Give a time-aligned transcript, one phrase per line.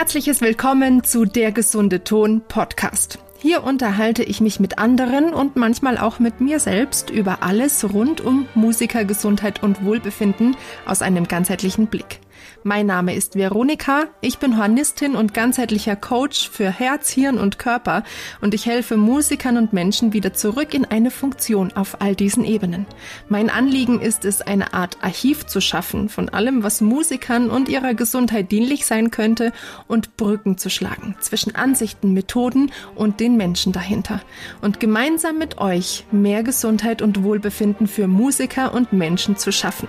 [0.00, 3.18] herzliches Willkommen zu Der gesunde Ton Podcast.
[3.38, 8.22] Hier unterhalte ich mich mit anderen und manchmal auch mit mir selbst über alles rund
[8.22, 12.20] um Musikergesundheit und Wohlbefinden aus einem ganzheitlichen Blick.
[12.62, 18.04] Mein Name ist Veronika, ich bin Hornistin und ganzheitlicher Coach für Herz, Hirn und Körper
[18.42, 22.84] und ich helfe Musikern und Menschen wieder zurück in eine Funktion auf all diesen Ebenen.
[23.30, 27.94] Mein Anliegen ist es, eine Art Archiv zu schaffen von allem, was Musikern und ihrer
[27.94, 29.54] Gesundheit dienlich sein könnte
[29.88, 34.20] und Brücken zu schlagen zwischen Ansichten, Methoden und den Menschen dahinter.
[34.60, 39.88] Und gemeinsam mit euch mehr Gesundheit und Wohlbefinden für Musiker und Menschen zu schaffen.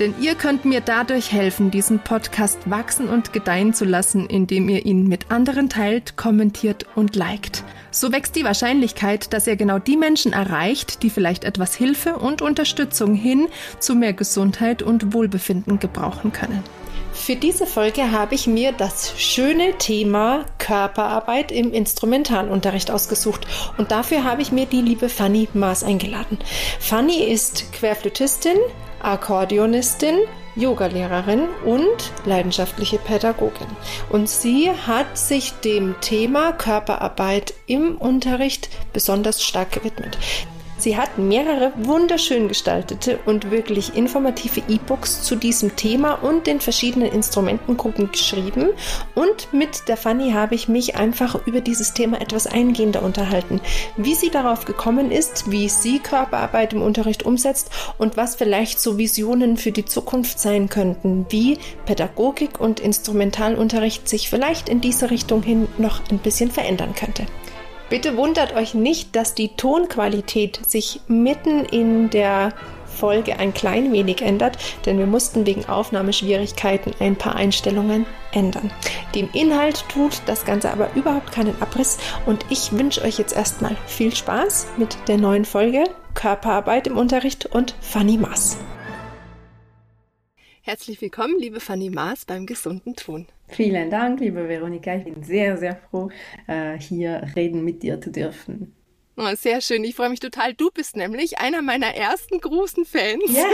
[0.00, 4.84] Denn ihr könnt mir dadurch helfen, diesen Podcast wachsen und gedeihen zu lassen, indem ihr
[4.84, 7.62] ihn mit anderen teilt, kommentiert und liked.
[7.92, 12.42] So wächst die Wahrscheinlichkeit, dass ihr genau die Menschen erreicht, die vielleicht etwas Hilfe und
[12.42, 13.46] Unterstützung hin
[13.78, 16.64] zu mehr Gesundheit und Wohlbefinden gebrauchen können.
[17.12, 23.46] Für diese Folge habe ich mir das schöne Thema Körperarbeit im Instrumentalunterricht ausgesucht
[23.78, 26.38] und dafür habe ich mir die liebe Fanny Maas eingeladen.
[26.80, 28.56] Fanny ist Querflötistin,
[29.00, 30.16] Akkordeonistin,
[30.60, 33.66] Yogalehrerin und leidenschaftliche Pädagogin.
[34.10, 40.18] Und sie hat sich dem Thema Körperarbeit im Unterricht besonders stark gewidmet.
[40.80, 47.12] Sie hat mehrere wunderschön gestaltete und wirklich informative E-Books zu diesem Thema und den verschiedenen
[47.12, 48.70] Instrumentengruppen geschrieben.
[49.14, 53.60] Und mit der Fanny habe ich mich einfach über dieses Thema etwas eingehender unterhalten.
[53.98, 58.96] Wie sie darauf gekommen ist, wie sie Körperarbeit im Unterricht umsetzt und was vielleicht so
[58.96, 65.42] Visionen für die Zukunft sein könnten, wie Pädagogik und Instrumentalunterricht sich vielleicht in diese Richtung
[65.42, 67.26] hin noch ein bisschen verändern könnte.
[67.90, 72.54] Bitte wundert euch nicht, dass die Tonqualität sich mitten in der
[72.86, 78.70] Folge ein klein wenig ändert, denn wir mussten wegen Aufnahmeschwierigkeiten ein paar Einstellungen ändern.
[79.16, 83.76] Dem Inhalt tut das Ganze aber überhaupt keinen Abriss und ich wünsche euch jetzt erstmal
[83.86, 85.84] viel Spaß mit der neuen Folge
[86.14, 88.56] Körperarbeit im Unterricht und Fanny Maas.
[90.70, 93.26] Herzlich willkommen, liebe Fanny Maas, beim gesunden Ton.
[93.48, 94.94] Vielen Dank, liebe Veronika.
[94.94, 96.10] Ich bin sehr, sehr froh,
[96.46, 98.72] äh, hier reden mit dir zu dürfen.
[99.16, 99.82] Oh, sehr schön.
[99.82, 100.54] Ich freue mich total.
[100.54, 103.24] Du bist nämlich einer meiner ersten großen Fans.
[103.26, 103.46] Ja,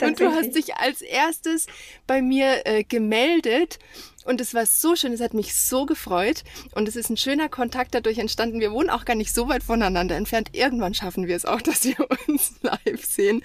[0.06, 1.66] und du hast dich als erstes
[2.06, 3.78] bei mir äh, gemeldet.
[4.24, 6.42] Und es war so schön, es hat mich so gefreut.
[6.74, 8.60] Und es ist ein schöner Kontakt dadurch entstanden.
[8.60, 10.48] Wir wohnen auch gar nicht so weit voneinander entfernt.
[10.52, 11.96] Irgendwann schaffen wir es auch, dass wir
[12.26, 13.44] uns live sehen.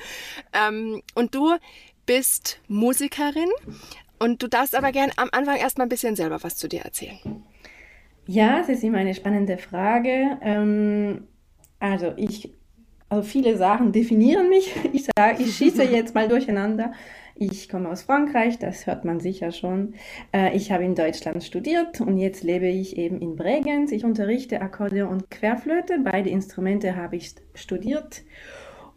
[0.53, 1.57] Ähm, und du
[2.06, 3.50] bist Musikerin
[4.19, 7.44] und du darfst aber gern am Anfang erstmal ein bisschen selber was zu dir erzählen.
[8.28, 10.38] Ja, das ist immer eine spannende Frage.
[10.41, 11.28] Ähm,
[11.79, 12.53] also ich,
[13.09, 14.73] also viele Sachen definieren mich.
[14.94, 16.94] Ich sage, ich schieße jetzt mal durcheinander.
[17.35, 19.95] Ich komme aus Frankreich, das hört man sicher schon.
[20.31, 23.91] Äh, ich habe in Deutschland studiert und jetzt lebe ich eben in Bregenz.
[23.91, 25.97] Ich unterrichte Akkordeon und Querflöte.
[26.03, 28.22] Beide Instrumente habe ich studiert.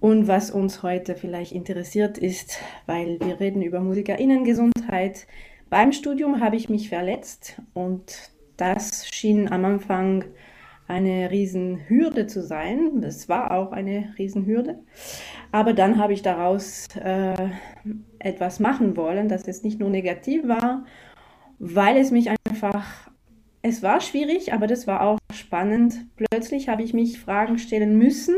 [0.04, 5.26] Und was uns heute vielleicht interessiert ist, weil wir reden über Musikerinnengesundheit.
[5.70, 10.26] Beim Studium habe ich mich verletzt und das schien am Anfang
[10.88, 13.02] eine Riesenhürde zu sein.
[13.02, 14.78] Es war auch eine Riesenhürde.
[15.52, 17.48] Aber dann habe ich daraus äh,
[18.18, 20.84] etwas machen wollen, dass es nicht nur negativ war,
[21.58, 23.10] weil es mich einfach,
[23.62, 25.94] es war schwierig, aber das war auch spannend.
[26.16, 28.34] Plötzlich habe ich mich Fragen stellen müssen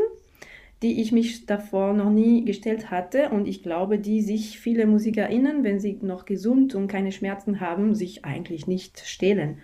[0.82, 5.64] die ich mich davor noch nie gestellt hatte und ich glaube, die sich viele MusikerInnen,
[5.64, 9.58] wenn sie noch gesund und keine Schmerzen haben, sich eigentlich nicht stellen.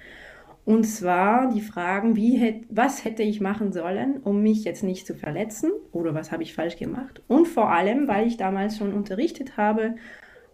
[0.64, 5.06] Und zwar die Fragen, wie hätt, was hätte ich machen sollen, um mich jetzt nicht
[5.06, 7.20] zu verletzen oder was habe ich falsch gemacht.
[7.26, 9.96] Und vor allem, weil ich damals schon unterrichtet habe,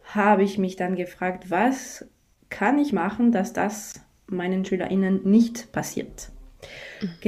[0.04, 2.08] habe ich mich dann gefragt, was
[2.48, 6.30] kann ich machen, dass das meinen SchülerInnen nicht passiert.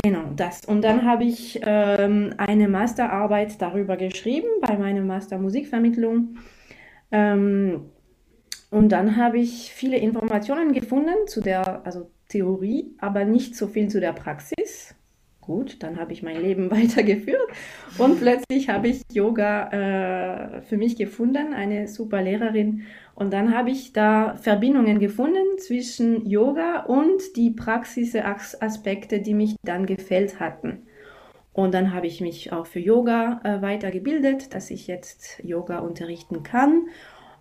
[0.03, 0.65] Genau, das.
[0.65, 6.37] Und dann habe ich ähm, eine Masterarbeit darüber geschrieben bei meiner Master Musikvermittlung.
[7.13, 7.91] Ähm,
[8.71, 13.89] und dann habe ich viele Informationen gefunden zu der also Theorie, aber nicht so viel
[13.89, 14.95] zu der Praxis.
[15.41, 17.49] Gut, dann habe ich mein Leben weitergeführt
[17.99, 22.83] und plötzlich habe ich Yoga äh, für mich gefunden, eine super Lehrerin
[23.21, 29.85] und dann habe ich da Verbindungen gefunden zwischen Yoga und die Praxisaspekte, die mich dann
[29.85, 30.87] gefällt hatten.
[31.53, 36.43] Und dann habe ich mich auch für Yoga äh, weitergebildet, dass ich jetzt Yoga unterrichten
[36.45, 36.89] kann.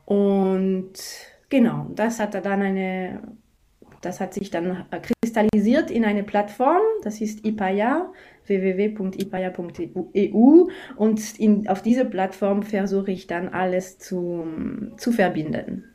[0.03, 0.91] Und
[1.47, 3.21] genau, das hat dann eine,
[4.01, 4.85] das hat sich dann
[5.23, 8.11] kristallisiert in eine Plattform, das ist IPAYA,
[8.49, 9.57] www.ipaya.eu
[10.95, 14.45] und in, auf diese Plattform versuche ich dann alles zu,
[14.97, 15.85] zu verbinden.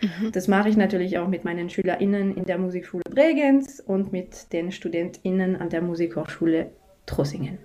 [0.00, 0.32] Mhm.
[0.32, 4.72] Das mache ich natürlich auch mit meinen SchülerInnen in der Musikschule Bregenz und mit den
[4.72, 6.70] StudentInnen an der Musikhochschule
[7.06, 7.58] Trossingen.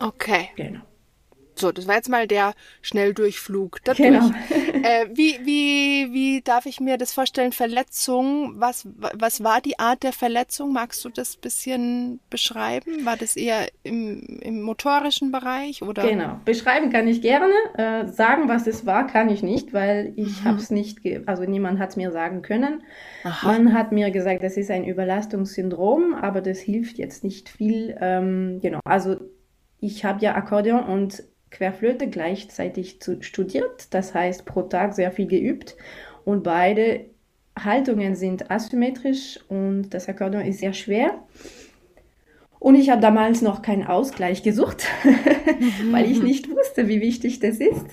[0.00, 0.50] Okay.
[0.56, 0.80] Genau.
[1.54, 3.78] So, das war jetzt mal der Schnelldurchflug.
[3.84, 4.08] Dadurch.
[4.08, 4.30] Genau.
[4.82, 7.52] Äh, wie, wie, wie darf ich mir das vorstellen?
[7.52, 10.72] Verletzung, was, was war die Art der Verletzung?
[10.72, 13.04] Magst du das bisschen beschreiben?
[13.04, 15.82] War das eher im, im motorischen Bereich?
[15.82, 16.06] Oder?
[16.06, 17.52] Genau, beschreiben kann ich gerne.
[17.74, 20.44] Äh, sagen, was es war, kann ich nicht, weil ich mhm.
[20.44, 22.82] habe es nicht, also niemand hat es mir sagen können.
[23.24, 23.46] Aha.
[23.46, 27.96] Man hat mir gesagt, das ist ein Überlastungssyndrom, aber das hilft jetzt nicht viel.
[28.00, 29.16] Ähm, genau, also
[29.80, 35.26] ich habe ja Akkordeon und Querflöte gleichzeitig zu, studiert, das heißt pro Tag sehr viel
[35.26, 35.76] geübt
[36.24, 37.06] und beide
[37.58, 41.22] Haltungen sind asymmetrisch und das Akkordeon ist sehr schwer.
[42.60, 44.86] Und ich habe damals noch keinen Ausgleich gesucht,
[45.92, 47.86] weil ich nicht wusste, wie wichtig das ist.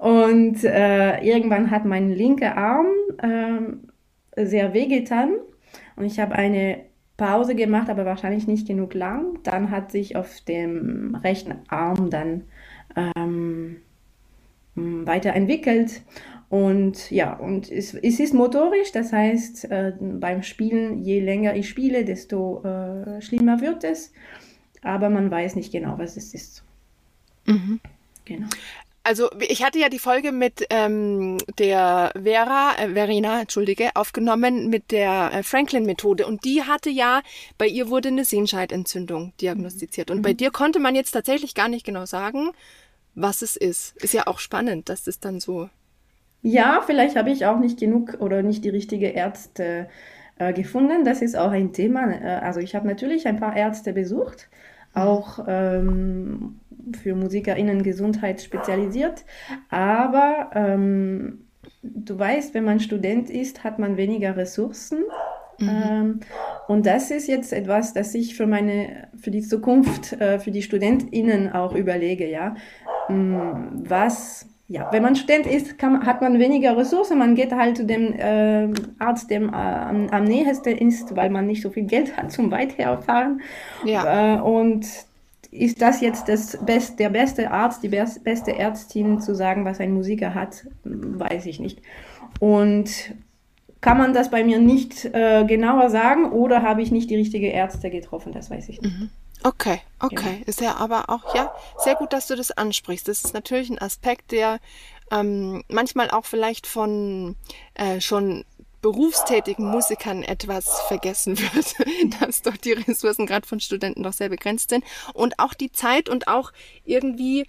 [0.00, 2.88] Und äh, irgendwann hat mein linker Arm
[3.18, 5.34] äh, sehr wehgetan
[5.94, 6.80] und ich habe eine
[7.16, 9.40] Pause gemacht, aber wahrscheinlich nicht genug lang.
[9.42, 12.44] Dann hat sich auf dem rechten Arm dann
[12.96, 13.76] ähm,
[14.74, 16.02] weiterentwickelt.
[16.48, 21.68] Und ja, und es, es ist motorisch, das heißt, äh, beim Spielen, je länger ich
[21.68, 24.12] spiele, desto äh, schlimmer wird es.
[24.82, 26.64] Aber man weiß nicht genau, was es ist.
[27.46, 27.80] Mhm.
[28.24, 28.46] Genau.
[29.08, 34.90] Also ich hatte ja die Folge mit ähm, der Vera, äh, Verena, entschuldige, aufgenommen mit
[34.90, 37.22] der äh, Franklin-Methode und die hatte ja,
[37.56, 40.22] bei ihr wurde eine Sehenscheidentzündung diagnostiziert und mhm.
[40.22, 42.50] bei dir konnte man jetzt tatsächlich gar nicht genau sagen,
[43.14, 43.96] was es ist.
[43.96, 45.70] Ist ja auch spannend, dass es dann so.
[46.42, 49.88] Ja, vielleicht habe ich auch nicht genug oder nicht die richtige Ärzte
[50.36, 51.06] äh, gefunden.
[51.06, 52.12] Das ist auch ein Thema.
[52.12, 54.50] Äh, also ich habe natürlich ein paar Ärzte besucht.
[55.04, 56.60] Auch ähm,
[57.00, 59.24] für MusikerInnen Gesundheit spezialisiert.
[59.70, 61.44] Aber ähm,
[61.82, 65.04] du weißt, wenn man Student ist, hat man weniger Ressourcen.
[65.58, 65.68] Mhm.
[65.68, 66.20] Ähm,
[66.68, 70.62] und das ist jetzt etwas, das ich für meine, für die Zukunft, äh, für die
[70.62, 72.54] StudentInnen auch überlege, ja.
[73.08, 77.78] Mm, was, ja, wenn man Student ist, kann, hat man weniger Ressourcen, man geht halt
[77.78, 78.68] zu dem äh,
[78.98, 82.50] Arzt, dem äh, am, am nähesten ist, weil man nicht so viel Geld hat zum
[82.50, 83.40] weit herfahren.
[83.84, 84.36] Ja.
[84.36, 84.86] Äh, und
[85.50, 89.94] ist das jetzt das Best, der beste Arzt, die beste Ärztin zu sagen, was ein
[89.94, 91.80] Musiker hat, weiß ich nicht.
[92.38, 93.14] Und
[93.80, 97.46] kann man das bei mir nicht äh, genauer sagen oder habe ich nicht die richtige
[97.46, 99.00] Ärzte getroffen, das weiß ich nicht.
[99.00, 99.10] Mhm.
[99.44, 100.38] Okay, okay.
[100.40, 100.46] Ja.
[100.46, 103.06] Ist ja aber auch, ja, sehr gut, dass du das ansprichst.
[103.08, 104.58] Das ist natürlich ein Aspekt, der
[105.10, 107.36] ähm, manchmal auch vielleicht von
[107.74, 108.44] äh, schon
[108.80, 111.74] berufstätigen Musikern etwas vergessen wird,
[112.20, 116.08] dass doch die Ressourcen gerade von Studenten doch sehr begrenzt sind und auch die Zeit
[116.08, 116.52] und auch
[116.84, 117.46] irgendwie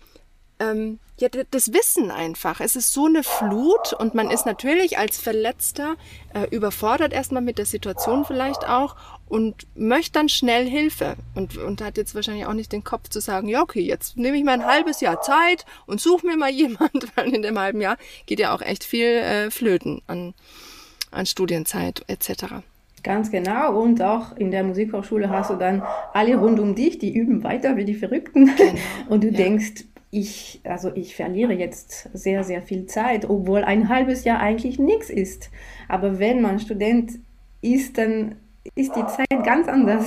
[0.59, 2.61] ähm, ja, das Wissen einfach.
[2.61, 5.95] Es ist so eine Flut und man ist natürlich als Verletzter
[6.33, 8.95] äh, überfordert erstmal mit der Situation vielleicht auch
[9.27, 13.19] und möchte dann schnell Hilfe und, und hat jetzt wahrscheinlich auch nicht den Kopf zu
[13.19, 16.49] sagen, ja, okay, jetzt nehme ich mal ein halbes Jahr Zeit und suche mir mal
[16.51, 20.33] jemand, weil in dem halben Jahr geht ja auch echt viel äh, flöten an,
[21.11, 22.63] an Studienzeit etc.
[23.03, 23.79] Ganz genau.
[23.79, 25.83] Und auch in der Musikhochschule hast du dann
[26.13, 28.51] alle rund um dich, die üben weiter wie die Verrückten.
[28.55, 28.79] Genau.
[29.09, 29.37] Und du ja.
[29.37, 34.79] denkst, ich, also ich verliere jetzt sehr, sehr viel Zeit, obwohl ein halbes Jahr eigentlich
[34.79, 35.51] nichts ist.
[35.87, 37.19] Aber wenn man Student
[37.61, 38.35] ist, dann
[38.75, 40.05] ist die Zeit ganz anders.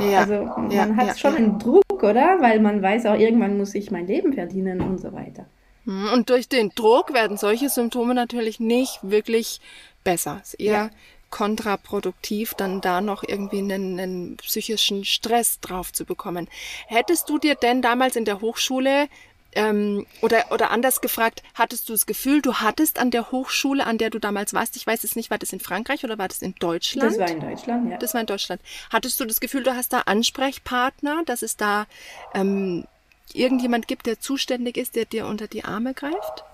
[0.00, 2.38] Ja, also man ja, hat ja, schon einen Druck, oder?
[2.40, 5.46] Weil man weiß auch, irgendwann muss ich mein Leben verdienen und so weiter.
[5.84, 9.60] Hm, und durch den Druck werden solche Symptome natürlich nicht wirklich
[10.04, 10.42] besser.
[10.58, 10.90] Eher
[11.32, 16.46] kontraproduktiv, dann da noch irgendwie einen, einen psychischen Stress drauf zu bekommen.
[16.86, 19.08] Hättest du dir denn damals in der Hochschule
[19.54, 23.98] ähm, oder, oder anders gefragt, hattest du das Gefühl, du hattest an der Hochschule, an
[23.98, 26.42] der du damals warst, ich weiß es nicht, war das in Frankreich oder war das
[26.42, 27.10] in Deutschland?
[27.10, 27.96] Das war in Deutschland, ja.
[27.98, 28.60] Das war in Deutschland.
[28.90, 31.86] Hattest du das Gefühl, du hast da Ansprechpartner, dass es da
[32.34, 32.84] ähm,
[33.32, 36.44] irgendjemand gibt, der zuständig ist, der dir unter die Arme greift?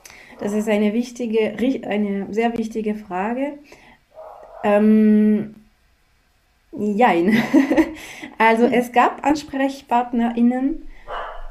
[0.40, 1.56] Das ist eine wichtige,
[1.86, 3.58] eine sehr wichtige Frage.
[4.64, 5.54] Ähm,
[6.72, 7.36] jein.
[8.38, 10.88] also es gab AnsprechpartnerInnen,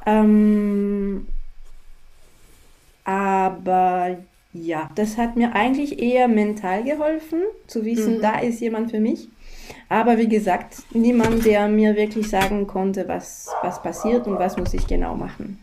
[0.06, 1.26] ähm,
[3.04, 4.18] aber
[4.52, 8.22] ja, das hat mir eigentlich eher mental geholfen, zu wissen, mhm.
[8.22, 9.28] da ist jemand für mich.
[9.88, 14.74] Aber wie gesagt, niemand, der mir wirklich sagen konnte, was, was passiert und was muss
[14.74, 15.58] ich genau machen.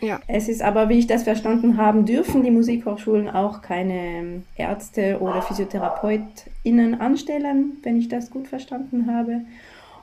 [0.00, 0.20] Ja.
[0.26, 5.42] Es ist aber, wie ich das verstanden habe, dürfen die Musikhochschulen auch keine Ärzte oder
[5.42, 9.40] PhysiotherapeutInnen anstellen, wenn ich das gut verstanden habe.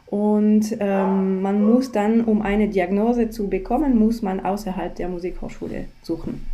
[0.07, 5.85] Und ähm, man muss dann, um eine Diagnose zu bekommen, muss man außerhalb der Musikhochschule
[6.03, 6.45] suchen.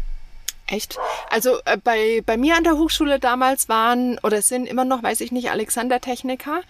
[0.67, 0.97] Echt?
[1.29, 5.19] Also äh, bei, bei mir an der Hochschule damals waren oder sind immer noch, weiß
[5.19, 6.61] ich nicht, Alexander-Techniker.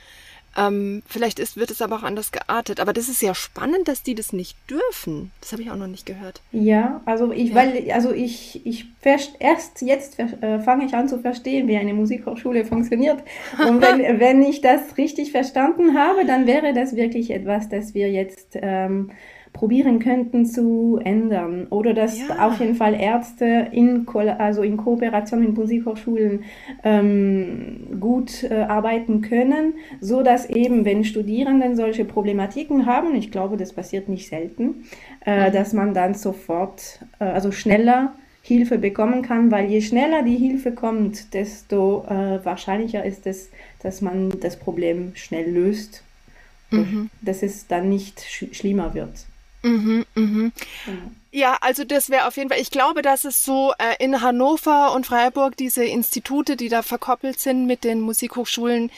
[0.58, 2.80] Ähm, vielleicht ist, wird es aber auch anders geartet.
[2.80, 5.32] Aber das ist ja spannend, dass die das nicht dürfen.
[5.40, 6.42] Das habe ich auch noch nicht gehört.
[6.52, 7.56] Ja, also ich, ja.
[7.56, 8.88] weil, also ich, ich
[9.40, 13.24] erst jetzt äh, fange ich an zu verstehen, wie eine Musikhochschule funktioniert.
[13.58, 18.12] Und wenn, wenn ich das richtig verstanden habe, dann wäre das wirklich etwas, das wir
[18.12, 19.12] jetzt ähm,
[19.54, 22.48] probieren könnten zu ändern oder dass ja.
[22.48, 26.44] auf jeden Fall Ärzte in, Ko also in Kooperation mit Musikhochschulen
[26.84, 33.58] ähm, gut äh, arbeiten können, so dass eben, wenn Studierenden solche Problematiken haben, ich glaube,
[33.58, 34.86] das passiert nicht selten,
[35.26, 35.54] äh, mhm.
[35.54, 40.72] dass man dann sofort, äh, also schneller Hilfe bekommen kann, weil je schneller die Hilfe
[40.72, 43.52] kommt, desto äh, wahrscheinlicher ist es,
[43.84, 46.04] dass man das Problem schnell löst,
[46.72, 47.10] mhm.
[47.22, 49.28] dass es dann nicht sch schlimmer wird.
[49.64, 50.52] Mhm, mhm.
[51.32, 54.94] Ja, also das wäre auf jeden Fall, ich glaube, dass es so äh, in Hannover
[54.94, 58.92] und Freiburg diese Institute, die da verkoppelt sind mit den Musikhochschulen,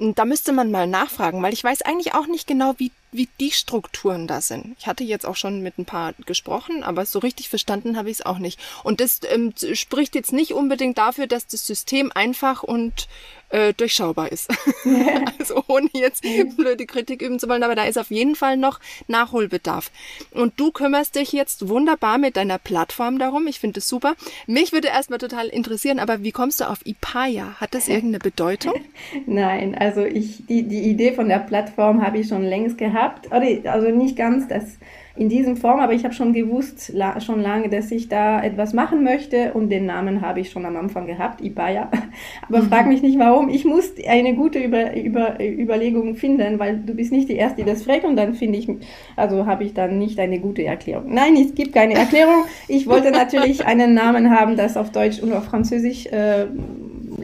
[0.00, 3.50] da müsste man mal nachfragen, weil ich weiß eigentlich auch nicht genau, wie, wie die
[3.50, 4.74] Strukturen da sind.
[4.78, 8.20] Ich hatte jetzt auch schon mit ein paar gesprochen, aber so richtig verstanden habe ich
[8.20, 8.58] es auch nicht.
[8.82, 13.08] Und das ähm, spricht jetzt nicht unbedingt dafür, dass das System einfach und
[13.50, 14.48] äh, durchschaubar ist.
[15.38, 16.24] also ohne jetzt
[16.56, 19.90] blöde Kritik üben zu wollen, aber da ist auf jeden Fall noch Nachholbedarf.
[20.32, 23.46] Und du kümmerst dich jetzt wunderbar mit deiner Plattform darum.
[23.46, 24.14] Ich finde es super.
[24.46, 27.54] Mich würde erstmal total interessieren, aber wie kommst du auf Ipaya?
[27.60, 28.74] Hat das irgendeine Bedeutung?
[29.26, 33.30] Nein, also ich, die, die Idee von der Plattform habe ich schon längst gehabt.
[33.32, 34.76] Also nicht ganz, das
[35.16, 38.72] in diesem Form, aber ich habe schon gewusst, la schon lange, dass ich da etwas
[38.72, 41.90] machen möchte und den Namen habe ich schon am Anfang gehabt, Ibaya.
[42.48, 42.68] Aber mhm.
[42.68, 43.48] frag mich nicht warum.
[43.48, 47.68] Ich muss eine gute Über Über Überlegung finden, weil du bist nicht die Erste, die
[47.68, 48.68] das fragt und dann finde ich,
[49.16, 51.12] also habe ich dann nicht eine gute Erklärung.
[51.12, 52.44] Nein, es gibt keine Erklärung.
[52.68, 56.46] Ich wollte natürlich einen Namen haben, das auf Deutsch und auf Französisch äh,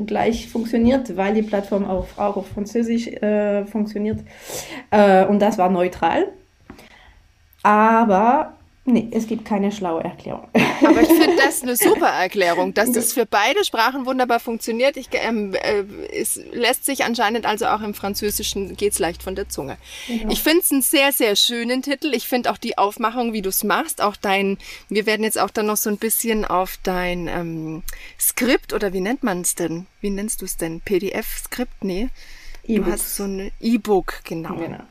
[0.07, 4.21] gleich funktioniert, weil die Plattform auch, auch auf Französisch äh, funktioniert.
[4.91, 6.29] Äh, und das war neutral.
[7.67, 8.53] Aber
[8.85, 10.47] nee, es gibt keine schlaue Erklärung.
[10.55, 14.97] Aber ich finde das eine super Erklärung, dass das für beide Sprachen wunderbar funktioniert.
[14.97, 15.83] Ich, ähm, äh,
[16.15, 19.79] es lässt sich anscheinend also auch im Französischen geht's leicht von der Zunge.
[20.07, 20.33] Genau.
[20.33, 22.15] Ich finde es einen sehr, sehr schönen Titel.
[22.15, 24.59] Ich finde auch die Aufmachung, wie du es machst, auch dein,
[24.89, 27.83] wir werden jetzt auch dann noch so ein bisschen auf dein ähm,
[28.17, 29.87] Skript oder wie nennt man es denn?
[30.01, 30.83] Wie nennst du es denn?
[30.83, 31.83] PDF-Skript?
[31.83, 32.11] Nee.
[32.63, 34.55] E du hast so ein E-Book, genau.
[34.55, 34.85] genau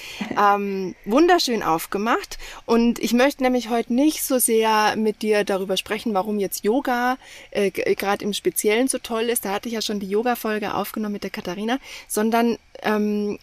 [0.38, 2.38] ähm, wunderschön aufgemacht.
[2.66, 7.18] Und ich möchte nämlich heute nicht so sehr mit dir darüber sprechen, warum jetzt Yoga
[7.50, 9.44] äh, gerade im Speziellen so toll ist.
[9.44, 13.38] Da hatte ich ja schon die Yoga-Folge aufgenommen mit der Katharina, sondern ähm,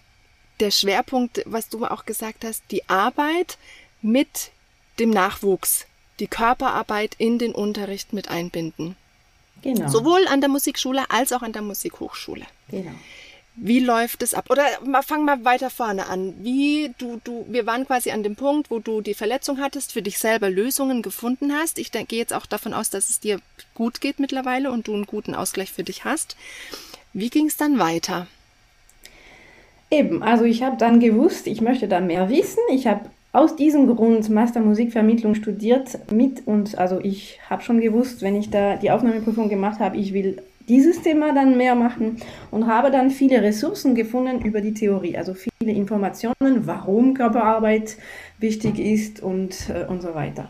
[0.60, 3.58] der Schwerpunkt, was du auch gesagt hast, die Arbeit
[4.02, 4.52] mit
[5.00, 5.86] dem Nachwuchs,
[6.20, 8.96] die Körperarbeit in den Unterricht mit einbinden.
[9.62, 9.90] Genau.
[9.90, 12.46] Sowohl an der Musikschule als auch an der Musikhochschule.
[12.70, 12.92] Genau.
[13.56, 14.50] Wie läuft es ab?
[14.50, 16.34] Oder mal, fang mal weiter vorne an.
[16.40, 20.02] Wie du, du, wir waren quasi an dem Punkt, wo du die Verletzung hattest, für
[20.02, 21.78] dich selber Lösungen gefunden hast.
[21.78, 23.40] Ich gehe jetzt auch davon aus, dass es dir
[23.74, 26.38] gut geht mittlerweile und du einen guten Ausgleich für dich hast.
[27.12, 28.28] Wie ging es dann weiter?
[29.92, 32.62] Eben, also ich habe dann gewusst, ich möchte da mehr wissen.
[32.72, 38.22] Ich habe aus diesem Grund Master Musikvermittlung studiert mit und also ich habe schon gewusst,
[38.22, 42.18] wenn ich da die Aufnahmeprüfung gemacht habe, ich will dieses Thema dann mehr machen
[42.52, 47.98] und habe dann viele Ressourcen gefunden über die Theorie, also viele Informationen, warum Körperarbeit
[48.38, 50.50] wichtig ist und, äh, und so weiter.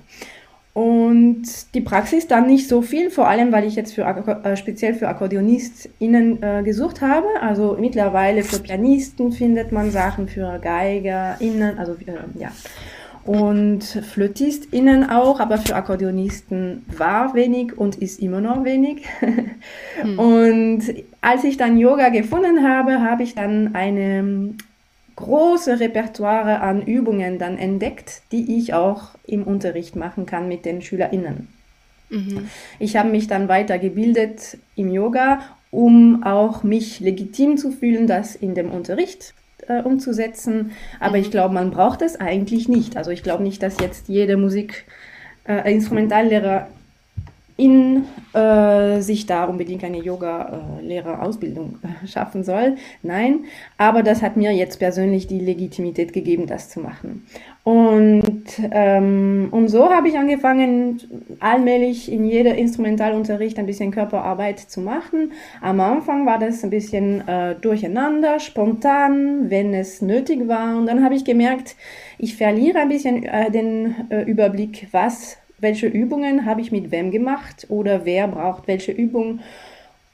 [0.74, 4.94] Und die Praxis dann nicht so viel, vor allem weil ich jetzt für, äh, speziell
[4.94, 7.28] für AkkordeonistInnen äh, gesucht habe.
[7.42, 12.52] Also mittlerweile für Pianisten findet man Sachen, für GeigerInnen, also äh, ja
[13.30, 19.06] und FlötistInnen auch, aber für Akkordeonisten war wenig und ist immer noch wenig.
[20.02, 20.18] Hm.
[20.18, 20.82] Und
[21.20, 24.54] als ich dann Yoga gefunden habe, habe ich dann eine
[25.18, 30.82] große Repertoire an Übungen dann entdeckt, die ich auch im Unterricht machen kann mit den
[30.82, 31.50] SchülerInnen.
[32.10, 32.48] Mhm.
[32.80, 38.56] Ich habe mich dann weitergebildet im Yoga, um auch mich legitim zu fühlen, das in
[38.56, 39.34] dem Unterricht
[39.70, 40.72] äh, umzusetzen.
[41.00, 41.24] Aber mhm.
[41.24, 42.98] ich glaube, man braucht es eigentlich nicht.
[42.98, 44.86] Also ich glaube nicht, dass jetzt jede Musik
[45.48, 46.68] äh, Instrumentallehrer
[47.60, 52.78] in äh, sich da unbedingt eine Yoga-Lehrerausbildung äh, schaffen soll.
[53.04, 53.46] Nein,
[53.78, 57.26] aber das hat mir jetzt persönlich die Legitimität gegeben, das zu machen.
[57.64, 61.02] Und, ähm, und so habe ich angefangen,
[61.42, 65.34] allmählich in jeder Instrumentalunterricht ein bisschen Körperarbeit zu machen.
[65.62, 70.78] Am Anfang war das ein bisschen äh, durcheinander, spontan, wenn es nötig war.
[70.78, 71.76] Und dann habe ich gemerkt,
[72.18, 77.12] ich verliere ein bisschen äh, den äh, Überblick, was welche Übungen habe ich mit wem
[77.12, 79.40] gemacht oder wer braucht welche Übung.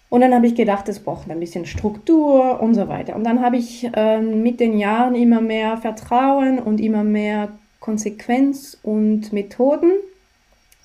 [0.09, 3.15] Und dann habe ich gedacht, es braucht ein bisschen Struktur und so weiter.
[3.15, 7.49] Und dann habe ich äh, mit den Jahren immer mehr Vertrauen und immer mehr
[7.79, 9.91] Konsequenz und Methoden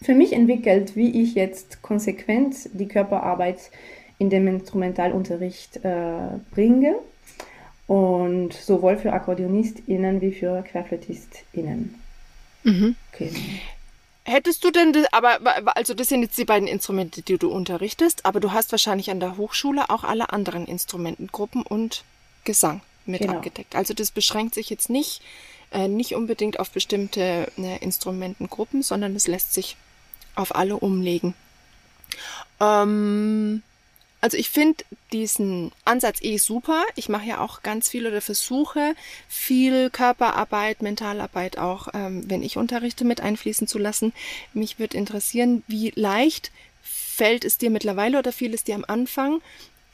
[0.03, 3.71] für mich entwickelt, wie ich jetzt konsequent die Körperarbeit
[4.19, 6.97] in dem Instrumentalunterricht äh, bringe.
[7.87, 11.95] Und sowohl für AkkordeonistInnen wie für QuerflötistInnen.
[12.63, 12.95] Mhm.
[13.13, 13.31] Okay.
[14.31, 15.41] Hättest du denn, aber
[15.77, 19.19] also das sind jetzt die beiden Instrumente, die du unterrichtest, aber du hast wahrscheinlich an
[19.19, 22.05] der Hochschule auch alle anderen Instrumentengruppen und
[22.45, 23.35] Gesang mit genau.
[23.35, 23.75] abgedeckt.
[23.75, 25.21] Also das beschränkt sich jetzt nicht,
[25.73, 29.77] äh, nicht unbedingt auf bestimmte äh, Instrumentengruppen, sondern es lässt sich
[30.37, 31.35] auf alle umlegen.
[32.61, 33.65] Ähm,
[34.21, 36.85] also ich finde diesen Ansatz eh super.
[36.95, 38.95] Ich mache ja auch ganz viel oder versuche
[39.29, 44.13] viel Körperarbeit, Mentalarbeit auch, ähm, wenn ich unterrichte, mit einfließen zu lassen.
[44.53, 49.41] Mich würde interessieren, wie leicht fällt es dir mittlerweile oder fiel es dir am Anfang,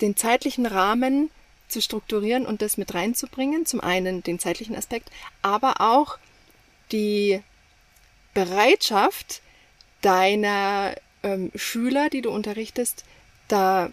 [0.01, 1.31] den zeitlichen Rahmen
[1.69, 3.65] zu strukturieren und das mit reinzubringen.
[3.65, 5.11] Zum einen den zeitlichen Aspekt,
[5.43, 6.19] aber auch
[6.93, 7.43] die
[8.35, 9.41] Bereitschaft
[10.03, 13.05] deiner ähm, Schüler, die du unterrichtest,
[13.49, 13.91] da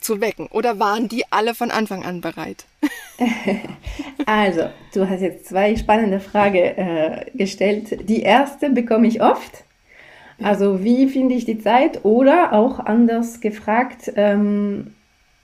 [0.00, 0.46] zu wecken?
[0.48, 2.64] Oder waren die alle von Anfang an bereit?
[4.26, 8.08] also, du hast jetzt zwei spannende Fragen äh, gestellt.
[8.08, 9.64] Die erste bekomme ich oft.
[10.40, 12.04] Also, wie finde ich die Zeit?
[12.04, 14.94] Oder auch anders gefragt, ähm,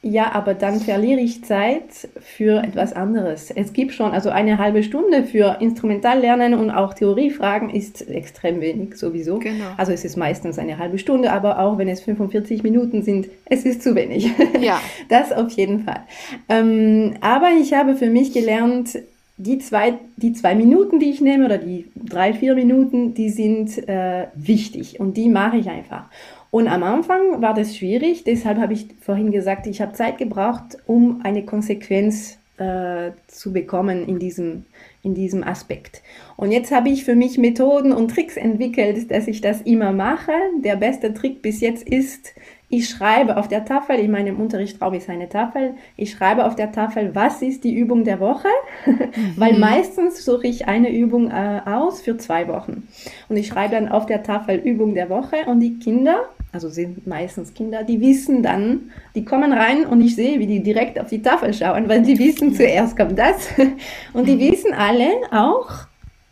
[0.05, 3.51] ja, aber dann verliere ich Zeit für etwas anderes.
[3.51, 8.97] Es gibt schon, also eine halbe Stunde für Instrumentallernen und auch Theoriefragen ist extrem wenig
[8.97, 9.39] sowieso.
[9.39, 9.65] Genau.
[9.79, 13.65] Also es ist meistens eine halbe Stunde, aber auch wenn es 45 Minuten sind, es
[13.65, 14.31] ist zu wenig.
[14.61, 14.81] Ja.
[15.09, 16.03] Das auf jeden Fall.
[16.49, 18.99] Ähm, aber ich habe für mich gelernt,
[19.37, 23.89] die zwei, die zwei Minuten, die ich nehme, oder die drei, vier Minuten, die sind
[23.89, 26.09] äh, wichtig und die mache ich einfach.
[26.55, 30.79] Und am Anfang war das schwierig, deshalb habe ich vorhin gesagt, ich habe Zeit gebraucht,
[30.87, 34.64] um eine Konsequenz äh, zu bekommen in diesem,
[35.03, 36.01] in diesem Aspekt.
[36.37, 40.31] Und jetzt habe ich für mich Methoden und Tricks entwickelt, dass ich das immer mache.
[40.62, 42.33] Der beste Trick bis jetzt ist,
[42.69, 46.73] ich schreibe auf der Tafel, in meinem Unterrichtsraum ist eine Tafel, ich schreibe auf der
[46.73, 48.49] Tafel, was ist die Übung der Woche,
[49.37, 49.61] weil mhm.
[49.61, 52.88] meistens suche ich eine Übung äh, aus für zwei Wochen.
[53.29, 57.07] Und ich schreibe dann auf der Tafel Übung der Woche und die Kinder, also sind
[57.07, 61.09] meistens Kinder, die wissen dann, die kommen rein und ich sehe, wie die direkt auf
[61.09, 63.49] die Tafel schauen, weil die wissen, zuerst kommt das.
[64.12, 65.69] Und die wissen alle auch,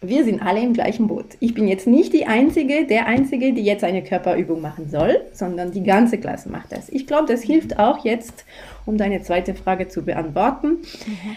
[0.01, 1.27] wir sind alle im gleichen Boot.
[1.41, 5.73] Ich bin jetzt nicht die Einzige, der Einzige, die jetzt eine Körperübung machen soll, sondern
[5.73, 6.89] die ganze Klasse macht das.
[6.89, 8.45] Ich glaube, das hilft auch jetzt,
[8.87, 10.69] um deine zweite Frage zu beantworten.
[10.69, 11.37] Mhm.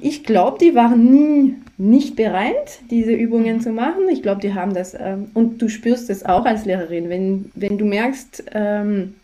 [0.00, 4.08] Ich glaube, die waren nie nicht bereit, diese Übungen zu machen.
[4.10, 7.76] Ich glaube, die haben das, ähm, und du spürst es auch als Lehrerin, wenn, wenn
[7.76, 9.14] du merkst, ähm,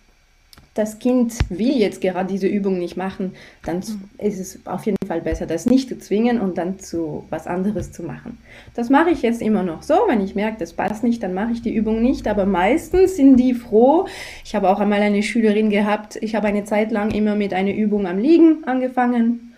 [0.75, 3.33] das Kind will jetzt gerade diese Übung nicht machen,
[3.65, 4.09] dann mhm.
[4.19, 7.93] ist es auf jeden Fall besser, das nicht zu zwingen und dann zu was anderes
[7.93, 8.39] zu machen.
[8.75, 9.95] Das mache ich jetzt immer noch so.
[10.07, 12.27] Wenn ich merke, das passt nicht, dann mache ich die Übung nicht.
[12.27, 14.07] Aber meistens sind die froh.
[14.45, 16.17] Ich habe auch einmal eine Schülerin gehabt.
[16.23, 19.52] Ich habe eine Zeit lang immer mit einer Übung am Liegen angefangen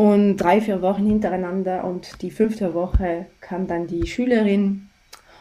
[0.00, 4.88] und drei, vier Wochen hintereinander und die fünfte Woche kam dann die Schülerin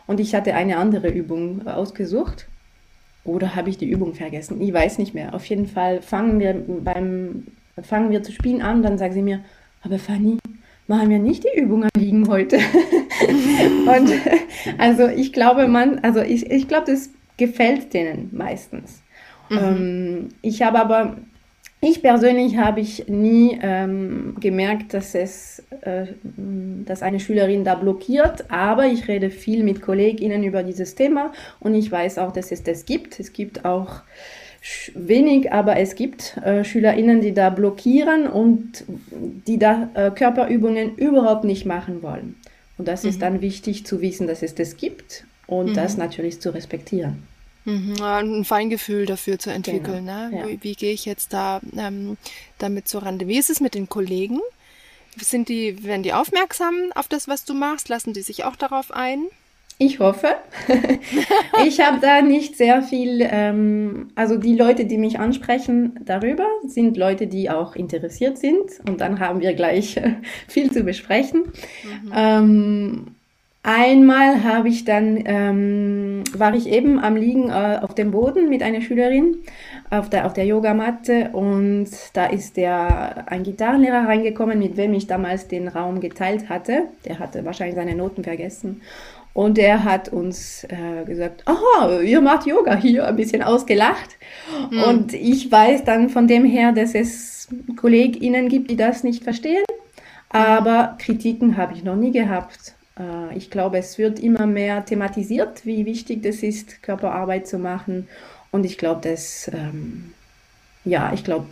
[0.06, 2.46] und ich hatte eine andere Übung ausgesucht
[3.24, 4.60] oder habe ich die Übung vergessen?
[4.60, 5.34] Ich weiß nicht mehr.
[5.34, 7.46] Auf jeden Fall fangen wir beim
[7.82, 9.40] fangen wir zu spielen an, dann sagen sie mir,
[9.82, 10.40] aber Fanny,
[10.88, 12.58] machen wir nicht die Übung am Liegen heute.
[13.86, 14.12] und
[14.78, 19.02] also ich glaube, man, also ich, ich glaube, das gefällt denen meistens.
[19.50, 19.58] Mhm.
[19.58, 21.16] Ähm, ich habe aber
[21.82, 26.08] ich persönlich habe ich nie ähm, gemerkt, dass es, äh,
[26.86, 31.76] dass eine Schülerin da blockiert, aber ich rede viel mit KollegInnen über dieses Thema und
[31.76, 33.20] ich weiß auch, dass es das gibt.
[33.20, 34.02] Es gibt auch
[34.94, 38.84] wenig, aber es gibt äh, SchülerInnen, die da blockieren und
[39.48, 42.36] die da äh, Körperübungen überhaupt nicht machen wollen.
[42.78, 43.10] Und das mhm.
[43.10, 45.74] ist dann wichtig zu wissen, dass es das gibt und mhm.
[45.76, 47.24] das natürlich zu respektieren.
[47.70, 50.06] Mhm, ein Feingefühl dafür zu entwickeln.
[50.06, 50.38] Genau, ne?
[50.38, 50.48] Ja.
[50.48, 52.18] Wie, wie, gehe ich jetzt da ähm,
[52.58, 53.28] damit zur Rande?
[53.28, 54.40] Wie ist es mit den Kollegen?
[55.18, 57.90] Sind die, werden die aufmerksam auf das, was du machst?
[57.90, 59.28] Lassen die sich auch darauf ein?
[59.82, 60.36] Ich hoffe.
[61.66, 66.98] ich habe da nicht sehr viel, ähm, also die Leute, die mich ansprechen darüber, sind
[66.98, 70.00] Leute, die auch interessiert sind und dann haben wir gleich
[70.48, 71.44] viel zu besprechen.
[72.04, 72.12] Mhm.
[72.14, 73.16] Ähm,
[73.62, 78.64] Einmal habe ich dann, ähm, war ich eben am Liegen äh, auf dem Boden mit
[78.64, 79.40] einer Schülerin
[79.90, 85.08] auf der, auf der Yogamatte und da ist der, ein Gitarrenlehrer reingekommen, mit wem ich
[85.08, 86.84] damals den Raum geteilt hatte.
[87.06, 88.82] Der hatte wahrscheinlich seine Noten vergessen.
[89.34, 94.18] Und er hat uns äh, gesagt, aha, ihr macht Yoga hier, ein bisschen ausgelacht.
[94.72, 94.84] Mhm.
[94.84, 99.64] Und ich weiß dann von dem her, dass es KollegInnen gibt, die das nicht verstehen.
[100.30, 102.76] Aber Kritiken habe ich noch nie gehabt.
[103.00, 108.08] Äh, ich glaube, es wird immer mehr thematisiert, wie wichtig das ist, Körperarbeit zu machen.
[108.52, 110.14] Und ich glaube, dass, ähm,
[110.84, 111.48] ja, ich glaube,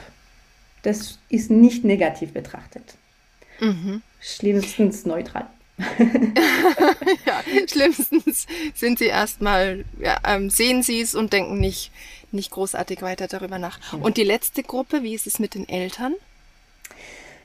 [0.84, 2.96] das ist nicht negativ betrachtet.
[3.60, 4.02] Mhm.
[4.20, 5.48] Schlimmstens neutral.
[7.26, 11.92] ja, schlimmstens sind sie erstmal, ja, ähm, sehen sie es und denken nicht,
[12.32, 13.80] nicht großartig weiter darüber nach.
[13.92, 14.00] Ja.
[14.00, 16.16] Und die letzte Gruppe, wie ist es mit den Eltern?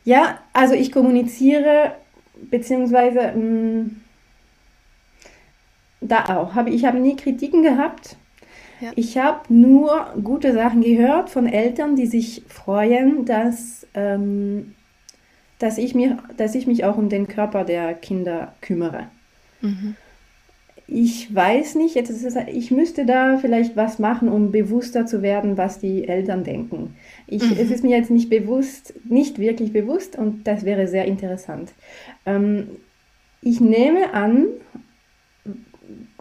[0.04, 1.94] Ja, also ich kommuniziere,
[2.50, 4.00] beziehungsweise mh, mm,
[6.00, 6.54] da auch.
[6.54, 8.16] Hab, ich habe nie Kritiken gehabt.
[8.80, 8.90] Ja.
[8.96, 14.74] Ich habe nur gute Sachen gehört von Eltern, die sich freuen, dass ähm,
[15.62, 19.06] dass ich, mir, dass ich mich auch um den Körper der Kinder kümmere.
[19.60, 19.96] Mhm.
[20.94, 25.22] Ich weiß nicht, jetzt ist es, ich müsste da vielleicht was machen, um bewusster zu
[25.22, 26.96] werden, was die Eltern denken.
[27.26, 27.56] Ich, mhm.
[27.58, 31.72] Es ist mir jetzt nicht bewusst, nicht wirklich bewusst und das wäre sehr interessant.
[32.26, 32.68] Ähm,
[33.40, 34.46] ich nehme an,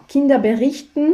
[0.08, 1.12] Kinder berichten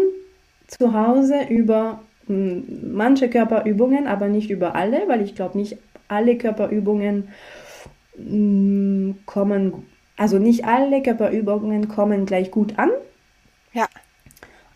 [0.66, 6.36] zu Hause über hm, manche Körperübungen, aber nicht über alle, weil ich glaube nicht alle
[6.38, 7.28] Körperübungen
[8.18, 12.90] Mm, kommen, also nicht alle Körperübungen kommen gleich gut an.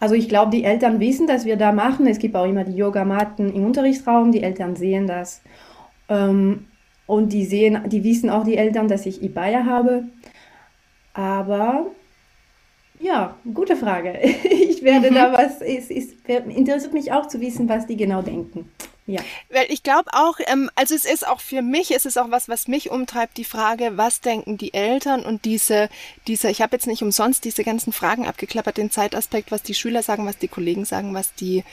[0.02, 2.08] Also ich glaube, die Eltern wissen, dass wir da machen.
[2.08, 4.32] Es gibt auch immer die Yogamatten im Unterrichtsraum.
[4.32, 5.42] Die Eltern sehen das.
[6.08, 6.66] Ähm,
[7.06, 10.02] und die sehen, die wissen auch die Eltern, dass ich Ibaya habe.
[11.14, 11.86] Aber
[12.98, 14.18] ja, gute Frage.
[14.72, 15.14] Ich werde mhm.
[15.14, 18.68] da was, es, es interessiert mich auch zu wissen, was die genau denken.
[19.06, 19.20] Ja.
[19.50, 22.48] Weil ich glaube auch, ähm, also es ist auch für mich, es ist auch was,
[22.48, 25.88] was mich umtreibt, die Frage, was denken die Eltern und diese,
[26.28, 30.02] diese, ich habe jetzt nicht umsonst diese ganzen Fragen abgeklappert, den Zeitaspekt, was die Schüler
[30.02, 31.64] sagen, was die Kollegen sagen, was die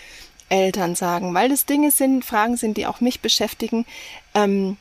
[0.49, 3.85] Eltern sagen, weil das Dinge sind, Fragen sind, die auch mich beschäftigen.
[4.33, 4.77] Ähm,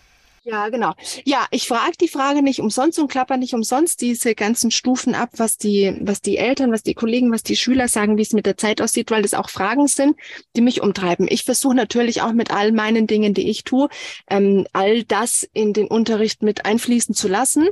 [0.50, 0.94] ja, genau.
[1.26, 5.28] Ja, ich frage die Frage nicht umsonst und klapper nicht umsonst diese ganzen Stufen ab,
[5.36, 8.46] was die, was die Eltern, was die Kollegen, was die Schüler sagen, wie es mit
[8.46, 10.16] der Zeit aussieht, weil das auch Fragen sind,
[10.56, 11.26] die mich umtreiben.
[11.28, 13.90] Ich versuche natürlich auch mit all meinen Dingen, die ich tue,
[14.30, 17.68] ähm, all das in den Unterricht mit einfließen zu lassen.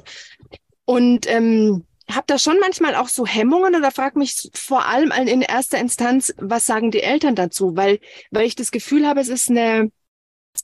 [0.85, 5.41] Und ähm, habe da schon manchmal auch so Hemmungen oder frage mich vor allem in
[5.41, 7.75] erster Instanz, was sagen die Eltern dazu?
[7.75, 9.91] Weil, weil ich das Gefühl habe, es ist eine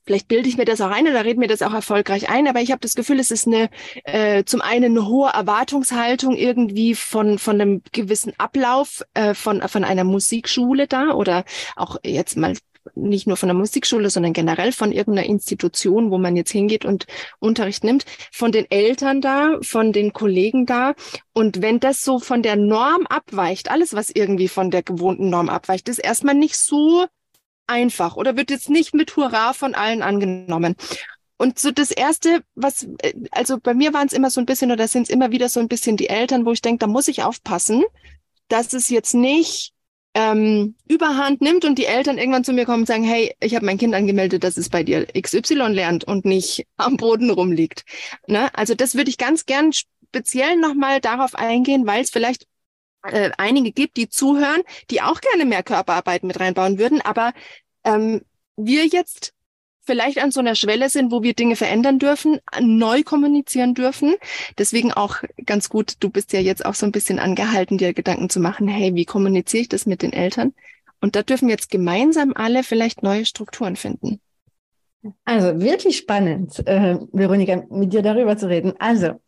[0.04, 2.60] Vielleicht bilde ich mir das auch ein oder rede mir das auch erfolgreich ein, aber
[2.60, 3.70] ich habe das Gefühl, es ist eine
[4.04, 9.84] äh, zum einen eine hohe Erwartungshaltung irgendwie von von einem gewissen Ablauf äh, von von
[9.84, 11.44] einer Musikschule da oder
[11.76, 12.54] auch jetzt mal
[12.94, 17.06] nicht nur von der Musikschule, sondern generell von irgendeiner Institution, wo man jetzt hingeht und
[17.38, 20.94] Unterricht nimmt, von den Eltern da, von den Kollegen da.
[21.32, 25.48] Und wenn das so von der Norm abweicht, alles, was irgendwie von der gewohnten Norm
[25.48, 27.06] abweicht, ist erstmal nicht so
[27.66, 30.76] einfach oder wird jetzt nicht mit Hurra von allen angenommen.
[31.36, 34.70] Und so das Erste, was, äh, also bei mir waren es immer so ein bisschen
[34.70, 37.08] oder sind es immer wieder so ein bisschen die Eltern, wo ich denke, da muss
[37.08, 37.82] ich aufpassen,
[38.48, 39.72] dass es jetzt nicht
[40.14, 43.64] ähm, überhand nimmt und die Eltern irgendwann zu mir kommen und sagen, hey, ich habe
[43.64, 47.84] mein Kind angemeldet, dass es bei dir XY lernt und nicht am Boden rumliegt.
[48.26, 48.54] Ne?
[48.54, 52.46] Also das würde ich ganz gern speziell nochmal darauf eingehen, weil es vielleicht
[53.02, 57.32] äh, einige gibt, die zuhören, die auch gerne mehr Körperarbeit mit reinbauen würden, aber
[57.84, 58.22] ähm,
[58.56, 59.34] wir jetzt
[59.84, 64.14] vielleicht an so einer Schwelle sind, wo wir Dinge verändern dürfen, neu kommunizieren dürfen.
[64.58, 68.30] Deswegen auch ganz gut, du bist ja jetzt auch so ein bisschen angehalten, dir Gedanken
[68.30, 70.54] zu machen, hey, wie kommuniziere ich das mit den Eltern?
[71.00, 74.20] Und da dürfen wir jetzt gemeinsam alle vielleicht neue Strukturen finden.
[75.24, 78.74] Also wirklich spannend, äh, Veronika, mit dir darüber zu reden.
[78.78, 79.20] Also,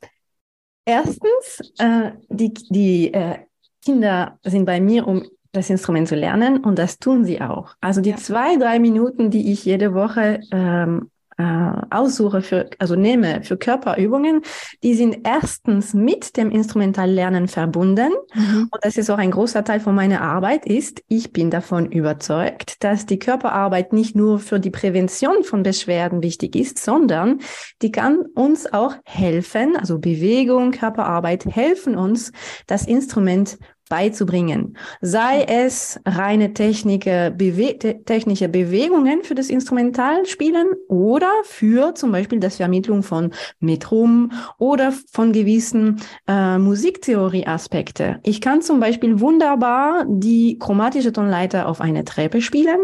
[0.85, 3.39] erstens, äh, die, die äh,
[3.85, 7.77] Kinder sind bei mir, um das Instrument zu lernen und das tun sie auch.
[7.81, 8.17] Also die ja.
[8.17, 14.43] zwei, drei Minuten, die ich jede Woche ähm, äh, aussuche für, also nehme für Körperübungen,
[14.83, 18.11] die sind erstens mit dem Instrumentallernen verbunden.
[18.35, 18.69] Mhm.
[18.71, 22.85] Und das ist auch ein großer Teil von meiner Arbeit ist, ich bin davon überzeugt,
[22.85, 27.41] dass die Körperarbeit nicht nur für die Prävention von Beschwerden wichtig ist, sondern
[27.83, 32.33] die kann uns auch helfen, also Bewegung, Körperarbeit helfen uns,
[32.67, 34.77] das Instrument beizubringen.
[35.01, 42.57] Sei es reine Technik, bewe technische Bewegungen für das Instrumentalspielen oder für zum Beispiel das
[42.57, 48.21] Vermittlung von Metrum oder von gewissen äh, Musiktheorie-Aspekte.
[48.23, 52.81] Ich kann zum Beispiel wunderbar die chromatische Tonleiter auf eine Treppe spielen